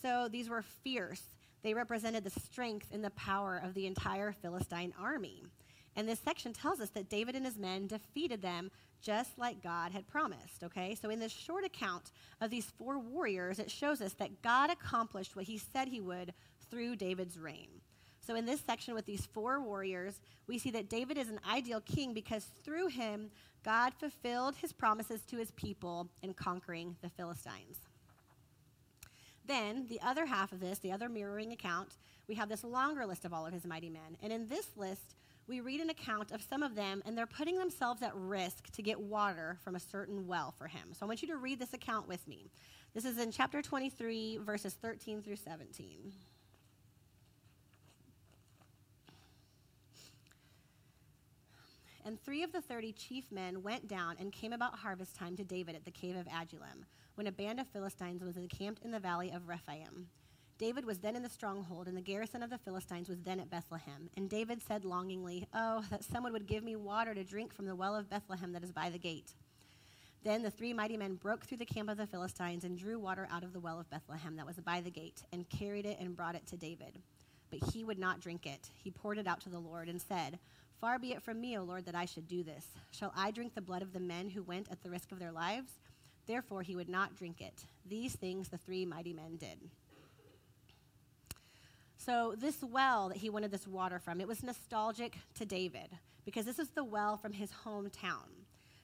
[0.01, 1.23] So these were fierce.
[1.63, 5.43] They represented the strength and the power of the entire Philistine army.
[5.97, 8.71] And this section tells us that David and his men defeated them
[9.03, 10.95] just like God had promised, okay?
[10.95, 15.35] So in this short account of these four warriors, it shows us that God accomplished
[15.35, 16.33] what he said he would
[16.71, 17.69] through David's reign.
[18.25, 21.81] So in this section with these four warriors, we see that David is an ideal
[21.81, 23.31] king because through him,
[23.65, 27.79] God fulfilled his promises to his people in conquering the Philistines.
[29.45, 31.97] Then, the other half of this, the other mirroring account,
[32.29, 34.17] we have this longer list of all of his mighty men.
[34.23, 37.59] And in this list, we read an account of some of them, and they're putting
[37.59, 40.93] themselves at risk to get water from a certain well for him.
[40.93, 42.51] So I want you to read this account with me.
[42.95, 46.13] This is in chapter 23, verses 13 through 17.
[52.05, 55.45] And three of the thirty chief men went down and came about harvest time to
[55.45, 58.99] David at the cave of Adullam, when a band of Philistines was encamped in the
[58.99, 60.09] valley of Rephaim.
[60.63, 63.51] David was then in the stronghold, and the garrison of the Philistines was then at
[63.51, 64.09] Bethlehem.
[64.17, 67.75] And David said longingly, Oh, that someone would give me water to drink from the
[67.75, 69.33] well of Bethlehem that is by the gate.
[70.23, 73.27] Then the three mighty men broke through the camp of the Philistines and drew water
[73.33, 76.17] out of the well of Bethlehem that was by the gate, and carried it and
[76.17, 77.01] brought it to David.
[77.51, 78.71] But he would not drink it.
[78.85, 80.39] He poured it out to the Lord and said,
[80.81, 82.67] Far be it from me, O Lord, that I should do this.
[82.93, 85.33] Shall I drink the blood of the men who went at the risk of their
[85.33, 85.73] lives?
[86.29, 87.65] Therefore, he would not drink it.
[87.85, 89.59] These things the three mighty men did.
[92.05, 95.89] So, this well that he wanted this water from, it was nostalgic to David
[96.25, 98.27] because this is the well from his hometown.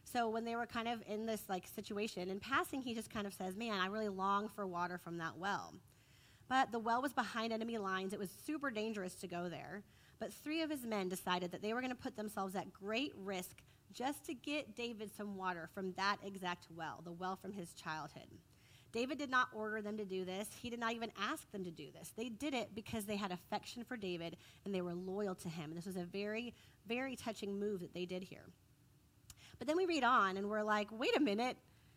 [0.04, 3.26] So, when they were kind of in this like situation, in passing, he just kind
[3.26, 5.74] of says, Man, I really long for water from that well.
[6.48, 8.12] But the well was behind enemy lines.
[8.12, 9.82] It was super dangerous to go there.
[10.20, 13.12] But three of his men decided that they were going to put themselves at great
[13.16, 17.74] risk just to get David some water from that exact well, the well from his
[17.74, 18.28] childhood.
[18.92, 20.48] David did not order them to do this.
[20.60, 22.12] He did not even ask them to do this.
[22.16, 25.70] They did it because they had affection for David and they were loyal to him.
[25.70, 26.54] And This was a very,
[26.86, 28.44] very touching move that they did here.
[29.58, 31.56] But then we read on and we're like, wait a minute,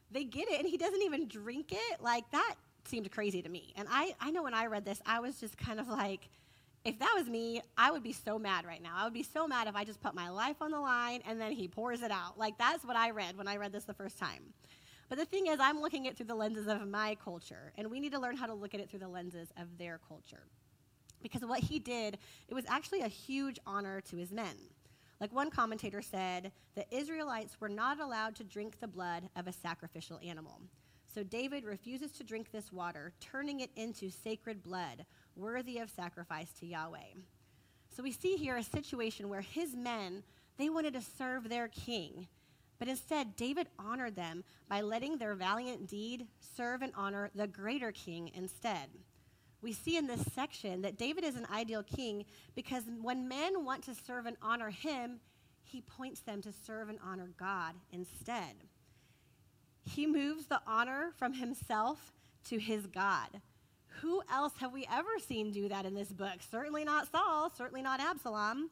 [0.09, 2.01] they get it and he doesn't even drink it?
[2.01, 3.73] Like, that seemed crazy to me.
[3.77, 6.27] And I, I know when I read this, I was just kind of like,
[6.83, 8.93] if that was me, I would be so mad right now.
[8.95, 11.39] I would be so mad if I just put my life on the line and
[11.39, 12.39] then he pours it out.
[12.39, 14.41] Like, that's what I read when I read this the first time.
[15.11, 17.91] But the thing is, I'm looking at it through the lenses of my culture, and
[17.91, 20.43] we need to learn how to look at it through the lenses of their culture.
[21.21, 24.55] Because what he did, it was actually a huge honor to his men.
[25.19, 29.51] Like one commentator said, the Israelites were not allowed to drink the blood of a
[29.51, 30.61] sacrificial animal.
[31.13, 36.53] So David refuses to drink this water, turning it into sacred blood, worthy of sacrifice
[36.61, 37.19] to Yahweh.
[37.93, 40.23] So we see here a situation where his men,
[40.57, 42.29] they wanted to serve their king.
[42.81, 47.91] But instead, David honored them by letting their valiant deed serve and honor the greater
[47.91, 48.89] king instead.
[49.61, 53.83] We see in this section that David is an ideal king because when men want
[53.83, 55.19] to serve and honor him,
[55.63, 58.55] he points them to serve and honor God instead.
[59.83, 62.11] He moves the honor from himself
[62.45, 63.41] to his God.
[64.01, 66.39] Who else have we ever seen do that in this book?
[66.49, 68.71] Certainly not Saul, certainly not Absalom.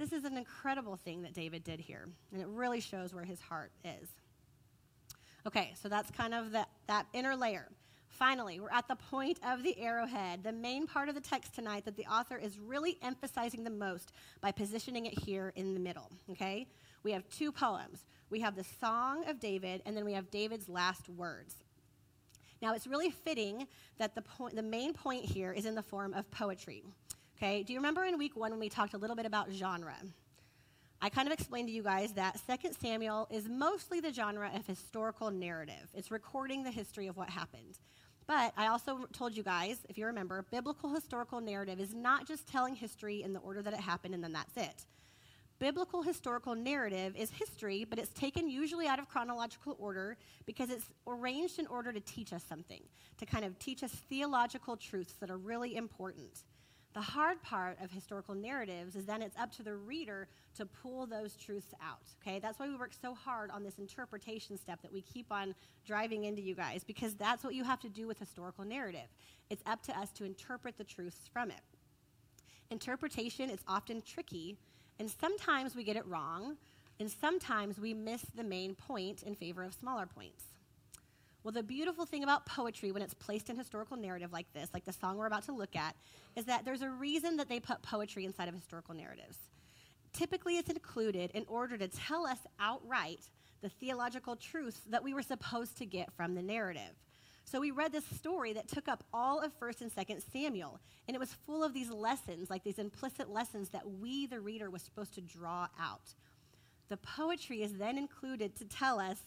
[0.00, 3.38] This is an incredible thing that David did here, and it really shows where his
[3.38, 4.08] heart is.
[5.46, 7.68] Okay, so that's kind of the, that inner layer.
[8.08, 11.84] Finally, we're at the point of the arrowhead, the main part of the text tonight
[11.84, 16.10] that the author is really emphasizing the most by positioning it here in the middle.
[16.30, 16.66] Okay?
[17.02, 18.06] We have two poems.
[18.30, 21.56] We have the Song of David, and then we have David's last words.
[22.62, 23.66] Now, it's really fitting
[23.98, 26.84] that the, point, the main point here is in the form of poetry.
[27.42, 29.96] Okay, do you remember in week one when we talked a little bit about genre?
[31.00, 34.66] I kind of explained to you guys that 2 Samuel is mostly the genre of
[34.66, 35.88] historical narrative.
[35.94, 37.78] It's recording the history of what happened.
[38.26, 42.46] But I also told you guys, if you remember, biblical historical narrative is not just
[42.46, 44.84] telling history in the order that it happened and then that's it
[45.60, 50.86] biblical historical narrative is history, but it's taken usually out of chronological order because it's
[51.06, 52.82] arranged in order to teach us something,
[53.18, 56.44] to kind of teach us theological truths that are really important.
[56.92, 60.26] The hard part of historical narratives is then it's up to the reader
[60.56, 62.02] to pull those truths out.
[62.20, 65.54] Okay, that's why we work so hard on this interpretation step that we keep on
[65.86, 69.06] driving into you guys, because that's what you have to do with historical narrative.
[69.50, 71.60] It's up to us to interpret the truths from it.
[72.70, 74.56] Interpretation is often tricky
[75.00, 76.58] and sometimes we get it wrong,
[77.00, 80.44] and sometimes we miss the main point in favor of smaller points.
[81.42, 84.84] Well, the beautiful thing about poetry when it's placed in historical narrative like this, like
[84.84, 85.96] the song we're about to look at,
[86.36, 89.38] is that there's a reason that they put poetry inside of historical narratives.
[90.12, 93.20] Typically, it's included in order to tell us outright
[93.62, 96.92] the theological truths that we were supposed to get from the narrative.
[97.44, 101.14] So we read this story that took up all of 1st and 2nd Samuel, and
[101.14, 104.82] it was full of these lessons, like these implicit lessons that we, the reader, was
[104.82, 106.14] supposed to draw out.
[106.90, 109.18] The poetry is then included to tell us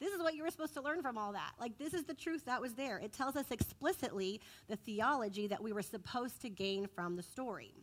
[0.00, 1.52] this is what you were supposed to learn from all that.
[1.58, 2.98] Like, this is the truth that was there.
[2.98, 7.74] It tells us explicitly the theology that we were supposed to gain from the story.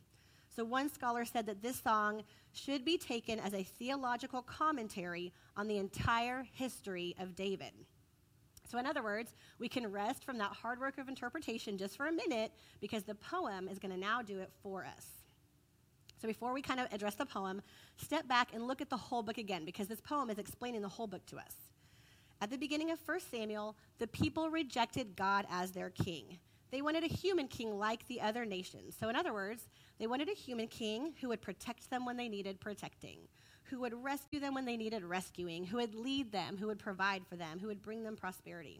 [0.53, 5.68] So, one scholar said that this song should be taken as a theological commentary on
[5.68, 7.72] the entire history of David.
[8.70, 12.07] So, in other words, we can rest from that hard work of interpretation just for
[12.07, 12.51] a minute
[12.82, 15.05] because the poem is going to now do it for us.
[16.22, 17.62] So, before we kind of address the poem,
[17.95, 20.89] step back and look at the whole book again because this poem is explaining the
[20.89, 21.70] whole book to us.
[22.42, 26.39] At the beginning of 1 Samuel, the people rejected God as their king.
[26.72, 28.96] They wanted a human king like the other nations.
[29.00, 29.70] So, in other words,
[30.00, 33.20] they wanted a human king who would protect them when they needed protecting,
[33.66, 37.28] who would rescue them when they needed rescuing, who would lead them, who would provide
[37.28, 38.80] for them, who would bring them prosperity.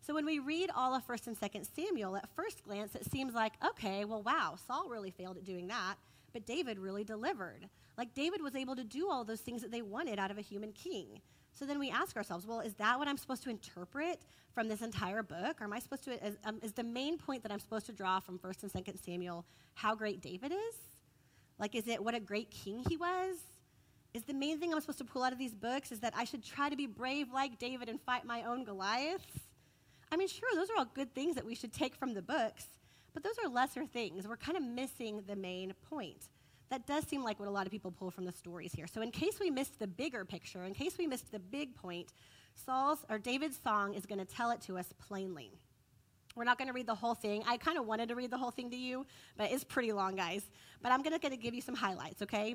[0.00, 3.34] So when we read all of 1st and 2nd Samuel, at first glance it seems
[3.34, 5.96] like, okay, well wow, Saul really failed at doing that,
[6.32, 7.68] but David really delivered.
[7.96, 10.42] Like David was able to do all those things that they wanted out of a
[10.42, 11.20] human king.
[11.54, 14.20] So then we ask ourselves, well, is that what I'm supposed to interpret
[14.54, 15.60] from this entire book?
[15.60, 17.92] Or am I supposed to, is, um, is the main point that I'm supposed to
[17.92, 19.44] draw from 1st and 2nd Samuel
[19.74, 20.76] how great David is?
[21.58, 23.36] Like, is it what a great king he was?
[24.14, 26.24] is the main thing I'm supposed to pull out of these books is that I
[26.24, 29.40] should try to be brave like David and fight my own Goliaths?
[30.10, 32.66] I mean, sure, those are all good things that we should take from the books,
[33.12, 34.26] but those are lesser things.
[34.26, 36.28] We're kind of missing the main point.
[36.70, 38.86] That does seem like what a lot of people pull from the stories here.
[38.86, 42.12] So, in case we missed the bigger picture, in case we missed the big point,
[42.54, 45.52] Saul's or David's song is going to tell it to us plainly.
[46.36, 47.42] We're not going to read the whole thing.
[47.46, 49.06] I kind of wanted to read the whole thing to you,
[49.36, 50.42] but it's pretty long, guys.
[50.82, 52.54] But I'm going to give you some highlights, okay?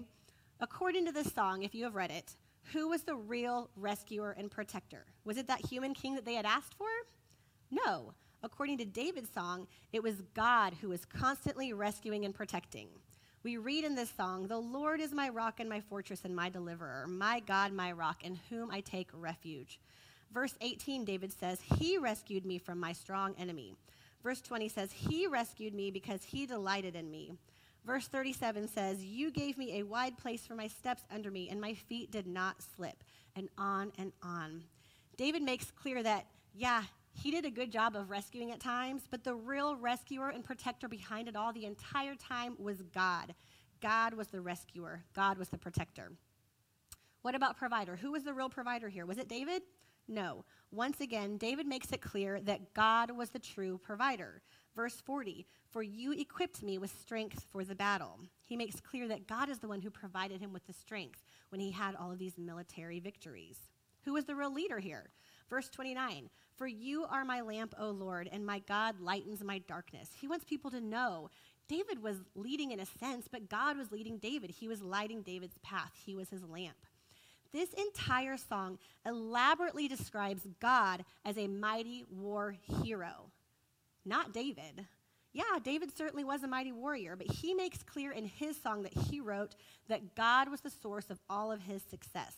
[0.59, 2.35] According to this song, if you have read it,
[2.71, 5.05] who was the real rescuer and protector?
[5.25, 6.87] Was it that human king that they had asked for?
[7.71, 8.13] No.
[8.41, 12.87] According to David's song, it was God who was constantly rescuing and protecting.
[13.43, 16.47] We read in this song, The Lord is my rock and my fortress and my
[16.47, 19.81] deliverer, my God, my rock, in whom I take refuge.
[20.33, 23.75] Verse 18, David says, He rescued me from my strong enemy.
[24.23, 27.33] Verse 20 says, He rescued me because he delighted in me.
[27.85, 31.59] Verse 37 says, You gave me a wide place for my steps under me, and
[31.59, 33.03] my feet did not slip.
[33.35, 34.63] And on and on.
[35.17, 36.83] David makes clear that, yeah,
[37.13, 40.87] he did a good job of rescuing at times, but the real rescuer and protector
[40.87, 43.33] behind it all the entire time was God.
[43.81, 46.11] God was the rescuer, God was the protector.
[47.21, 47.95] What about provider?
[47.95, 49.05] Who was the real provider here?
[49.05, 49.61] Was it David?
[50.07, 50.43] No.
[50.71, 54.41] Once again, David makes it clear that God was the true provider.
[54.75, 58.19] Verse 40 For you equipped me with strength for the battle.
[58.43, 61.61] He makes clear that God is the one who provided him with the strength when
[61.61, 63.57] he had all of these military victories.
[64.03, 65.09] Who was the real leader here?
[65.49, 70.09] Verse 29 For you are my lamp, O Lord, and my God lightens my darkness.
[70.19, 71.29] He wants people to know
[71.67, 74.51] David was leading in a sense, but God was leading David.
[74.51, 76.77] He was lighting David's path, he was his lamp.
[77.51, 83.31] This entire song elaborately describes God as a mighty war hero
[84.05, 84.85] not David.
[85.31, 88.93] Yeah, David certainly was a mighty warrior, but he makes clear in his song that
[88.93, 89.55] he wrote
[89.87, 92.33] that God was the source of all of his success.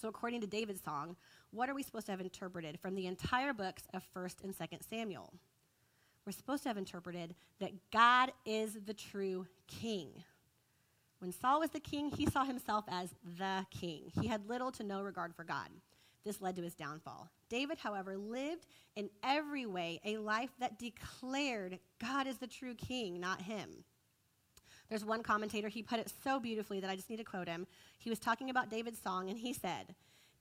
[0.00, 1.16] So, according to David's song,
[1.54, 4.88] what are we supposed to have interpreted from the entire books of 1st and 2nd
[4.88, 5.32] Samuel?
[6.26, 10.08] We're supposed to have interpreted that God is the true king.
[11.18, 14.10] When Saul was the king, he saw himself as the king.
[14.20, 15.68] He had little to no regard for God.
[16.24, 17.28] This led to his downfall.
[17.50, 23.20] David, however, lived in every way a life that declared God is the true king,
[23.20, 23.84] not him.
[24.88, 27.66] There's one commentator, he put it so beautifully that I just need to quote him.
[27.98, 29.94] He was talking about David's song, and he said,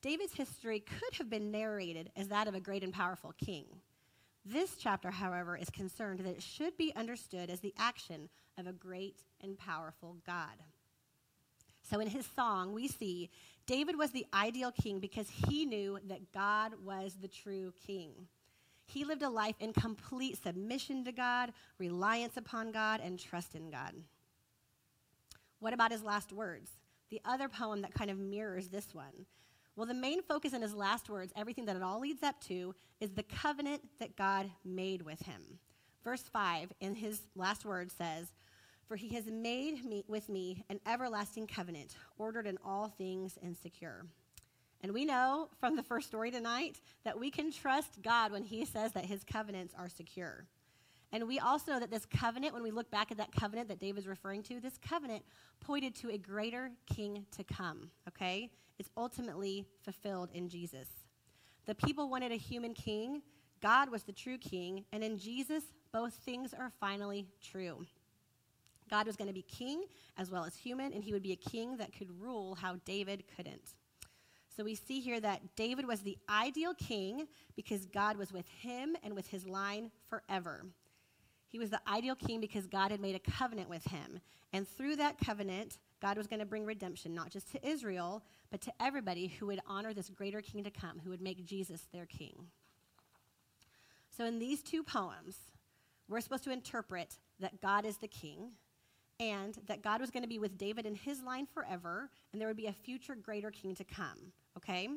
[0.04, 3.66] David's history could have been narrated as that of a great and powerful king.
[4.46, 8.28] This chapter, however, is concerned that it should be understood as the action
[8.60, 10.62] of a great and powerful God.
[11.90, 13.30] So in his song, we see
[13.66, 18.12] David was the ideal king because he knew that God was the true king.
[18.86, 23.72] He lived a life in complete submission to God, reliance upon God, and trust in
[23.72, 23.94] God.
[25.60, 26.70] What about his last words?
[27.10, 29.26] The other poem that kind of mirrors this one.
[29.76, 32.76] Well, the main focus in his last words, everything that it all leads up to,
[33.00, 35.60] is the covenant that God made with him.
[36.04, 38.32] Verse 5 in his last words says,
[38.88, 43.56] for he has made me, with me an everlasting covenant, ordered in all things and
[43.58, 44.06] secure.
[44.82, 48.66] And we know from the first story tonight that we can trust God when he
[48.66, 50.46] says that his covenants are secure.
[51.14, 53.80] And we also know that this covenant, when we look back at that covenant that
[53.80, 55.24] David's referring to, this covenant
[55.62, 58.52] pointed to a greater king to come, okay?
[58.80, 60.88] It's ultimately fulfilled in Jesus.
[61.66, 63.22] The people wanted a human king,
[63.62, 65.64] God was the true king, and in Jesus,
[65.94, 67.86] both things are finally true.
[68.90, 69.86] God was going to be king
[70.18, 73.24] as well as human, and he would be a king that could rule how David
[73.36, 73.76] couldn't.
[74.56, 78.96] So we see here that David was the ideal king because God was with him
[79.04, 80.66] and with his line forever.
[81.48, 84.20] He was the ideal king because God had made a covenant with him.
[84.52, 88.60] And through that covenant, God was going to bring redemption, not just to Israel, but
[88.62, 92.06] to everybody who would honor this greater king to come, who would make Jesus their
[92.06, 92.36] king.
[94.18, 95.38] So, in these two poems,
[96.10, 98.52] we're supposed to interpret that God is the king
[99.22, 102.50] and that God was going to be with David in his line forever, and there
[102.50, 104.90] would be a future greater king to come, okay?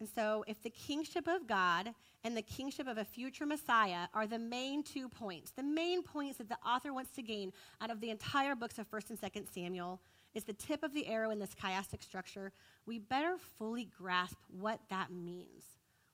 [0.00, 1.92] And so, if the kingship of God
[2.24, 6.38] and the kingship of a future Messiah are the main two points, the main points
[6.38, 9.52] that the author wants to gain out of the entire books of 1st and 2nd
[9.52, 10.00] Samuel,
[10.34, 12.52] is the tip of the arrow in this chiastic structure,
[12.86, 15.64] we better fully grasp what that means.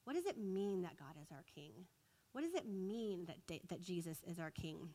[0.05, 1.73] What does it mean that God is our king?
[2.33, 4.91] What does it mean that, that Jesus is our king?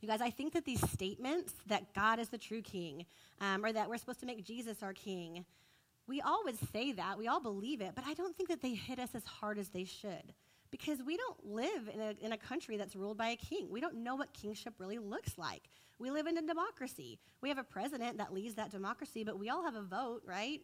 [0.00, 3.06] You guys, I think that these statements that God is the true king,
[3.40, 5.44] um, or that we're supposed to make Jesus our king,
[6.06, 7.18] we all would say that.
[7.18, 9.68] We all believe it, but I don't think that they hit us as hard as
[9.68, 10.34] they should
[10.76, 13.68] because we don't live in a, in a country that's ruled by a king.
[13.70, 15.62] We don't know what kingship really looks like.
[16.00, 17.20] We live in a democracy.
[17.40, 20.60] We have a president that leads that democracy, but we all have a vote, right?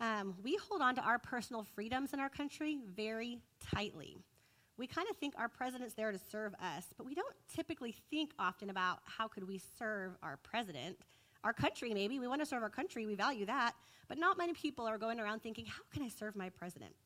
[0.00, 3.38] Um, we hold on to our personal freedoms in our country very
[3.72, 4.16] tightly.
[4.78, 8.32] We kind of think our president's there to serve us, but we don't typically think
[8.40, 10.98] often about how could we serve our president.
[11.44, 12.18] Our country, maybe.
[12.18, 13.06] We want to serve our country.
[13.06, 13.74] We value that.
[14.08, 16.96] But not many people are going around thinking, how can I serve my president?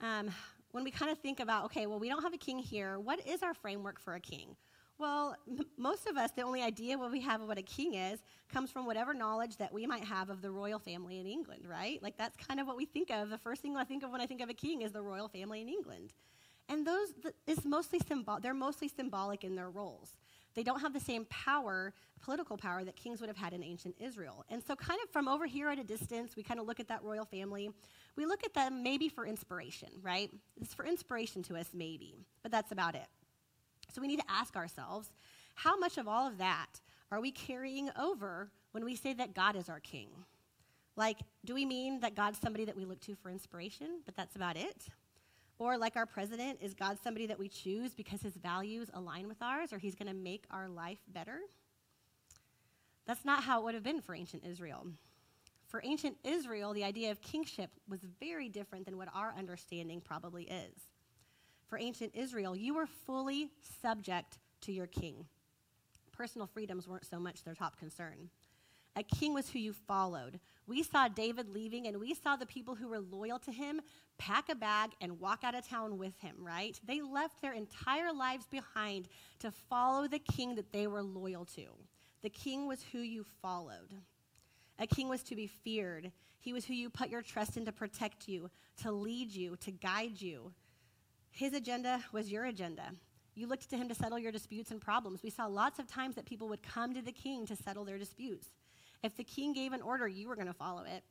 [0.00, 0.30] Um,
[0.74, 3.24] when we kind of think about, okay, well, we don't have a king here, what
[3.24, 4.56] is our framework for a king?
[4.98, 7.94] Well, m- most of us, the only idea what we have of what a king
[7.94, 11.64] is comes from whatever knowledge that we might have of the royal family in England,
[11.70, 12.02] right?
[12.02, 13.30] Like that's kind of what we think of.
[13.30, 15.28] The first thing I think of when I think of a king is the royal
[15.28, 16.12] family in England.
[16.68, 20.16] And those th- is mostly symbol they're mostly symbolic in their roles.
[20.54, 21.92] They don't have the same power,
[22.22, 24.44] political power that kings would have had in ancient Israel.
[24.48, 26.88] And so kind of from over here at a distance, we kind of look at
[26.88, 27.70] that royal family.
[28.16, 30.30] We look at them maybe for inspiration, right?
[30.60, 33.06] It's for inspiration to us maybe, but that's about it.
[33.92, 35.08] So we need to ask ourselves
[35.54, 36.80] how much of all of that
[37.10, 40.08] are we carrying over when we say that God is our king?
[40.96, 44.36] Like, do we mean that God's somebody that we look to for inspiration, but that's
[44.36, 44.88] about it?
[45.58, 49.40] Or, like our president, is God somebody that we choose because his values align with
[49.40, 51.38] ours or he's going to make our life better?
[53.06, 54.86] That's not how it would have been for ancient Israel.
[55.68, 60.44] For ancient Israel, the idea of kingship was very different than what our understanding probably
[60.44, 60.88] is
[61.74, 63.50] for ancient Israel, you were fully
[63.82, 65.26] subject to your king.
[66.12, 68.30] Personal freedoms weren't so much their top concern.
[68.94, 70.38] A king was who you followed.
[70.66, 73.80] We saw David leaving, and we saw the people who were loyal to him
[74.16, 76.78] pack a bag and walk out of town with him, right?
[76.86, 79.08] They left their entire lives behind
[79.40, 81.66] to follow the king that they were loyal to.
[82.22, 83.94] The king was who you followed.
[84.78, 86.10] A king was to be feared.
[86.40, 88.50] He was who you put your trust in to protect you,
[88.82, 90.52] to lead you, to guide you.
[91.30, 92.92] His agenda was your agenda.
[93.34, 95.22] You looked to him to settle your disputes and problems.
[95.22, 97.98] We saw lots of times that people would come to the king to settle their
[97.98, 98.46] disputes.
[99.04, 101.04] If the king gave an order, you were going to follow it.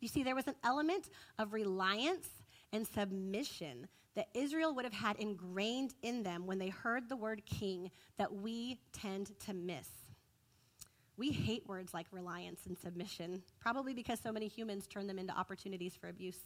[0.00, 2.28] You see, there was an element of reliance
[2.72, 7.42] and submission that Israel would have had ingrained in them when they heard the word
[7.44, 9.88] king that we tend to miss.
[11.16, 15.36] We hate words like reliance and submission, probably because so many humans turn them into
[15.36, 16.38] opportunities for abuse.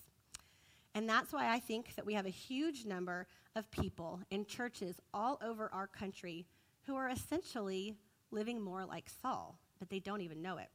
[0.94, 4.99] And that's why I think that we have a huge number of people in churches
[5.12, 6.46] all over our country
[6.86, 7.96] who are essentially
[8.30, 10.68] living more like Saul, but they don't even know it.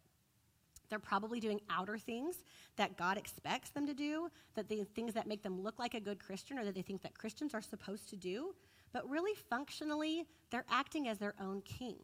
[0.90, 2.36] They're probably doing outer things
[2.76, 6.00] that God expects them to do, that the things that make them look like a
[6.00, 8.54] good Christian or that they think that Christians are supposed to do,
[8.92, 11.98] but really functionally, they're acting as their own king.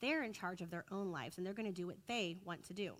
[0.00, 2.64] They're in charge of their own lives and they're going to do what they want
[2.64, 2.94] to do.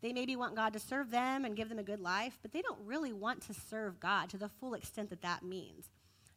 [0.00, 2.62] They maybe want God to serve them and give them a good life, but they
[2.62, 5.90] don't really want to serve God to the full extent that that means.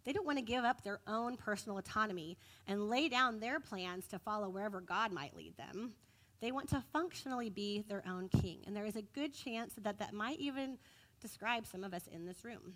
[0.05, 2.37] They don't want to give up their own personal autonomy
[2.67, 5.93] and lay down their plans to follow wherever God might lead them.
[6.41, 8.59] They want to functionally be their own king.
[8.67, 10.77] And there is a good chance that that might even
[11.21, 12.73] describe some of us in this room.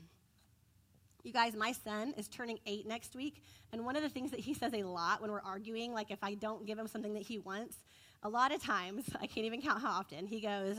[1.23, 4.39] You guys, my son is turning eight next week, and one of the things that
[4.39, 7.23] he says a lot when we're arguing, like if I don't give him something that
[7.23, 7.75] he wants,
[8.23, 10.77] a lot of times, I can't even count how often, he goes,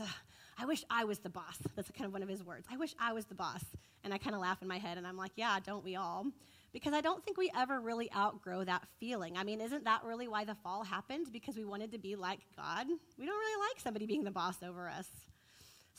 [0.59, 1.57] I wish I was the boss.
[1.75, 2.67] That's kind of one of his words.
[2.71, 3.63] I wish I was the boss.
[4.03, 6.25] And I kind of laugh in my head and I'm like, yeah, don't we all?
[6.71, 9.37] Because I don't think we ever really outgrow that feeling.
[9.37, 11.27] I mean, isn't that really why the fall happened?
[11.31, 12.87] Because we wanted to be like God?
[13.17, 15.07] We don't really like somebody being the boss over us.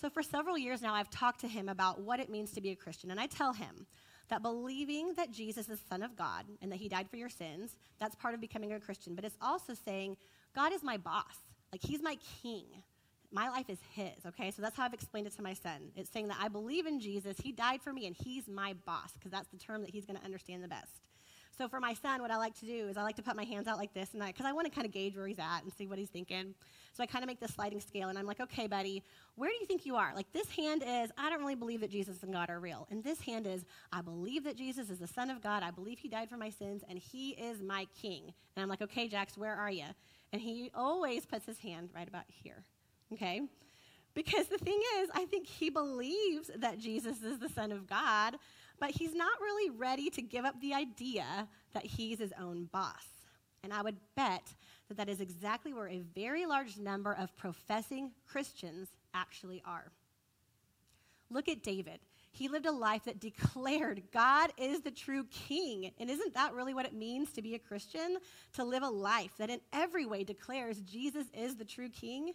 [0.00, 2.70] So for several years now, I've talked to him about what it means to be
[2.70, 3.10] a Christian.
[3.10, 3.86] And I tell him
[4.28, 7.28] that believing that Jesus is the Son of God and that he died for your
[7.28, 9.14] sins, that's part of becoming a Christian.
[9.14, 10.16] But it's also saying,
[10.54, 11.36] God is my boss.
[11.72, 12.64] Like, he's my king.
[13.32, 14.50] My life is his, okay?
[14.50, 15.92] So that's how I've explained it to my son.
[15.96, 19.12] It's saying that I believe in Jesus, he died for me, and he's my boss,
[19.14, 21.00] because that's the term that he's going to understand the best.
[21.56, 23.44] So for my son, what I like to do is I like to put my
[23.44, 25.38] hands out like this, and because I, I want to kind of gauge where he's
[25.38, 26.54] at and see what he's thinking.
[26.92, 29.02] So I kind of make this sliding scale, and I'm like, okay, buddy,
[29.36, 30.12] where do you think you are?
[30.14, 33.04] Like this hand is, I don't really believe that Jesus and God are real, and
[33.04, 35.62] this hand is, I believe that Jesus is the Son of God.
[35.62, 38.32] I believe He died for my sins, and He is my King.
[38.56, 39.86] And I'm like, okay, Jax, where are you?
[40.32, 42.64] And he always puts his hand right about here.
[43.12, 43.42] Okay.
[44.14, 48.36] Because the thing is, I think he believes that Jesus is the Son of God,
[48.80, 53.06] but he's not really ready to give up the idea that he's his own boss.
[53.62, 54.42] And I would bet
[54.88, 59.92] that that is exactly where a very large number of professing Christians actually are.
[61.30, 62.00] Look at David.
[62.32, 65.92] He lived a life that declared God is the true king.
[66.00, 68.16] And isn't that really what it means to be a Christian?
[68.54, 72.32] To live a life that in every way declares Jesus is the true king?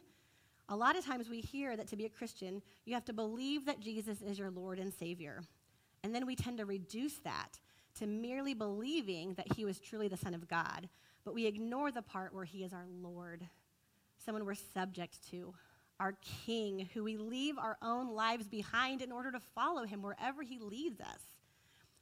[0.70, 3.66] A lot of times we hear that to be a Christian, you have to believe
[3.66, 5.44] that Jesus is your Lord and Savior.
[6.04, 7.60] And then we tend to reduce that
[8.00, 10.90] to merely believing that he was truly the Son of God.
[11.24, 13.48] But we ignore the part where he is our Lord,
[14.24, 15.54] someone we're subject to,
[16.00, 20.44] our King, who we leave our own lives behind in order to follow him wherever
[20.44, 21.22] he leads us.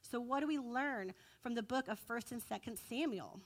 [0.02, 1.12] So, what do we learn
[1.42, 3.40] from the book of 1st and 2nd Samuel?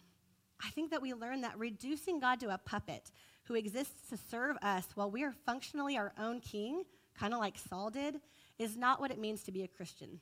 [0.65, 3.11] I think that we learn that reducing God to a puppet
[3.45, 6.85] who exists to serve us while we are functionally our own king,
[7.19, 8.21] kind of like Saul did,
[8.59, 10.21] is not what it means to be a Christian.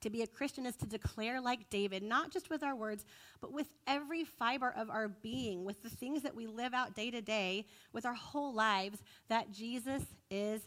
[0.00, 3.04] To be a Christian is to declare, like David, not just with our words,
[3.40, 7.10] but with every fiber of our being, with the things that we live out day
[7.12, 8.98] to day, with our whole lives,
[9.28, 10.60] that Jesus is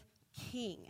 [0.50, 0.86] King.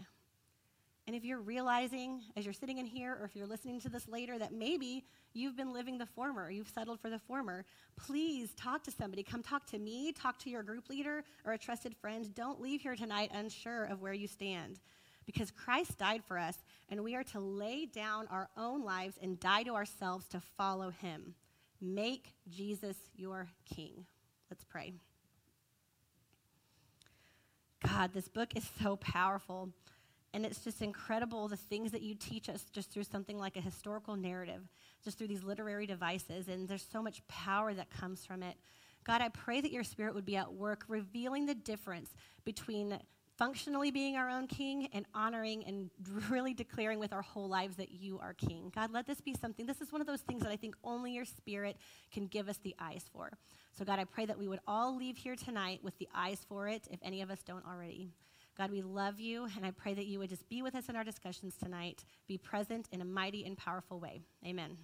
[1.09, 4.07] And if you're realizing as you're sitting in here, or if you're listening to this
[4.09, 5.05] later, that maybe
[5.37, 7.64] you've been living the former, you've settled for the former,
[7.97, 9.22] please talk to somebody.
[9.22, 12.34] Come talk to me, talk to your group leader or a trusted friend.
[12.34, 14.80] Don't leave here tonight unsure of where you stand
[15.26, 16.57] because Christ died for us,
[16.89, 20.91] and we are to lay down our own lives and die to ourselves to follow
[20.91, 21.34] him.
[21.80, 24.07] Make Jesus your king.
[24.51, 24.95] Let's pray.
[27.84, 29.70] God, this book is so powerful.
[30.32, 33.61] And it's just incredible the things that you teach us just through something like a
[33.61, 34.61] historical narrative,
[35.07, 36.48] just through these literary devices.
[36.48, 38.57] And there's so much power that comes from it.
[39.04, 42.11] God, I pray that your spirit would be at work revealing the difference
[42.44, 42.98] between
[43.38, 45.90] functionally being our own king and honoring and
[46.28, 48.72] really declaring with our whole lives that you are king.
[48.74, 49.64] God, let this be something.
[49.64, 51.76] This is one of those things that I think only your spirit
[52.11, 53.30] can give us the eyes for.
[53.78, 56.66] So, God, I pray that we would all leave here tonight with the eyes for
[56.66, 58.11] it, if any of us don't already.
[58.59, 60.96] God, we love you, and I pray that you would just be with us in
[60.96, 64.22] our discussions tonight, be present in a mighty and powerful way.
[64.44, 64.78] Amen.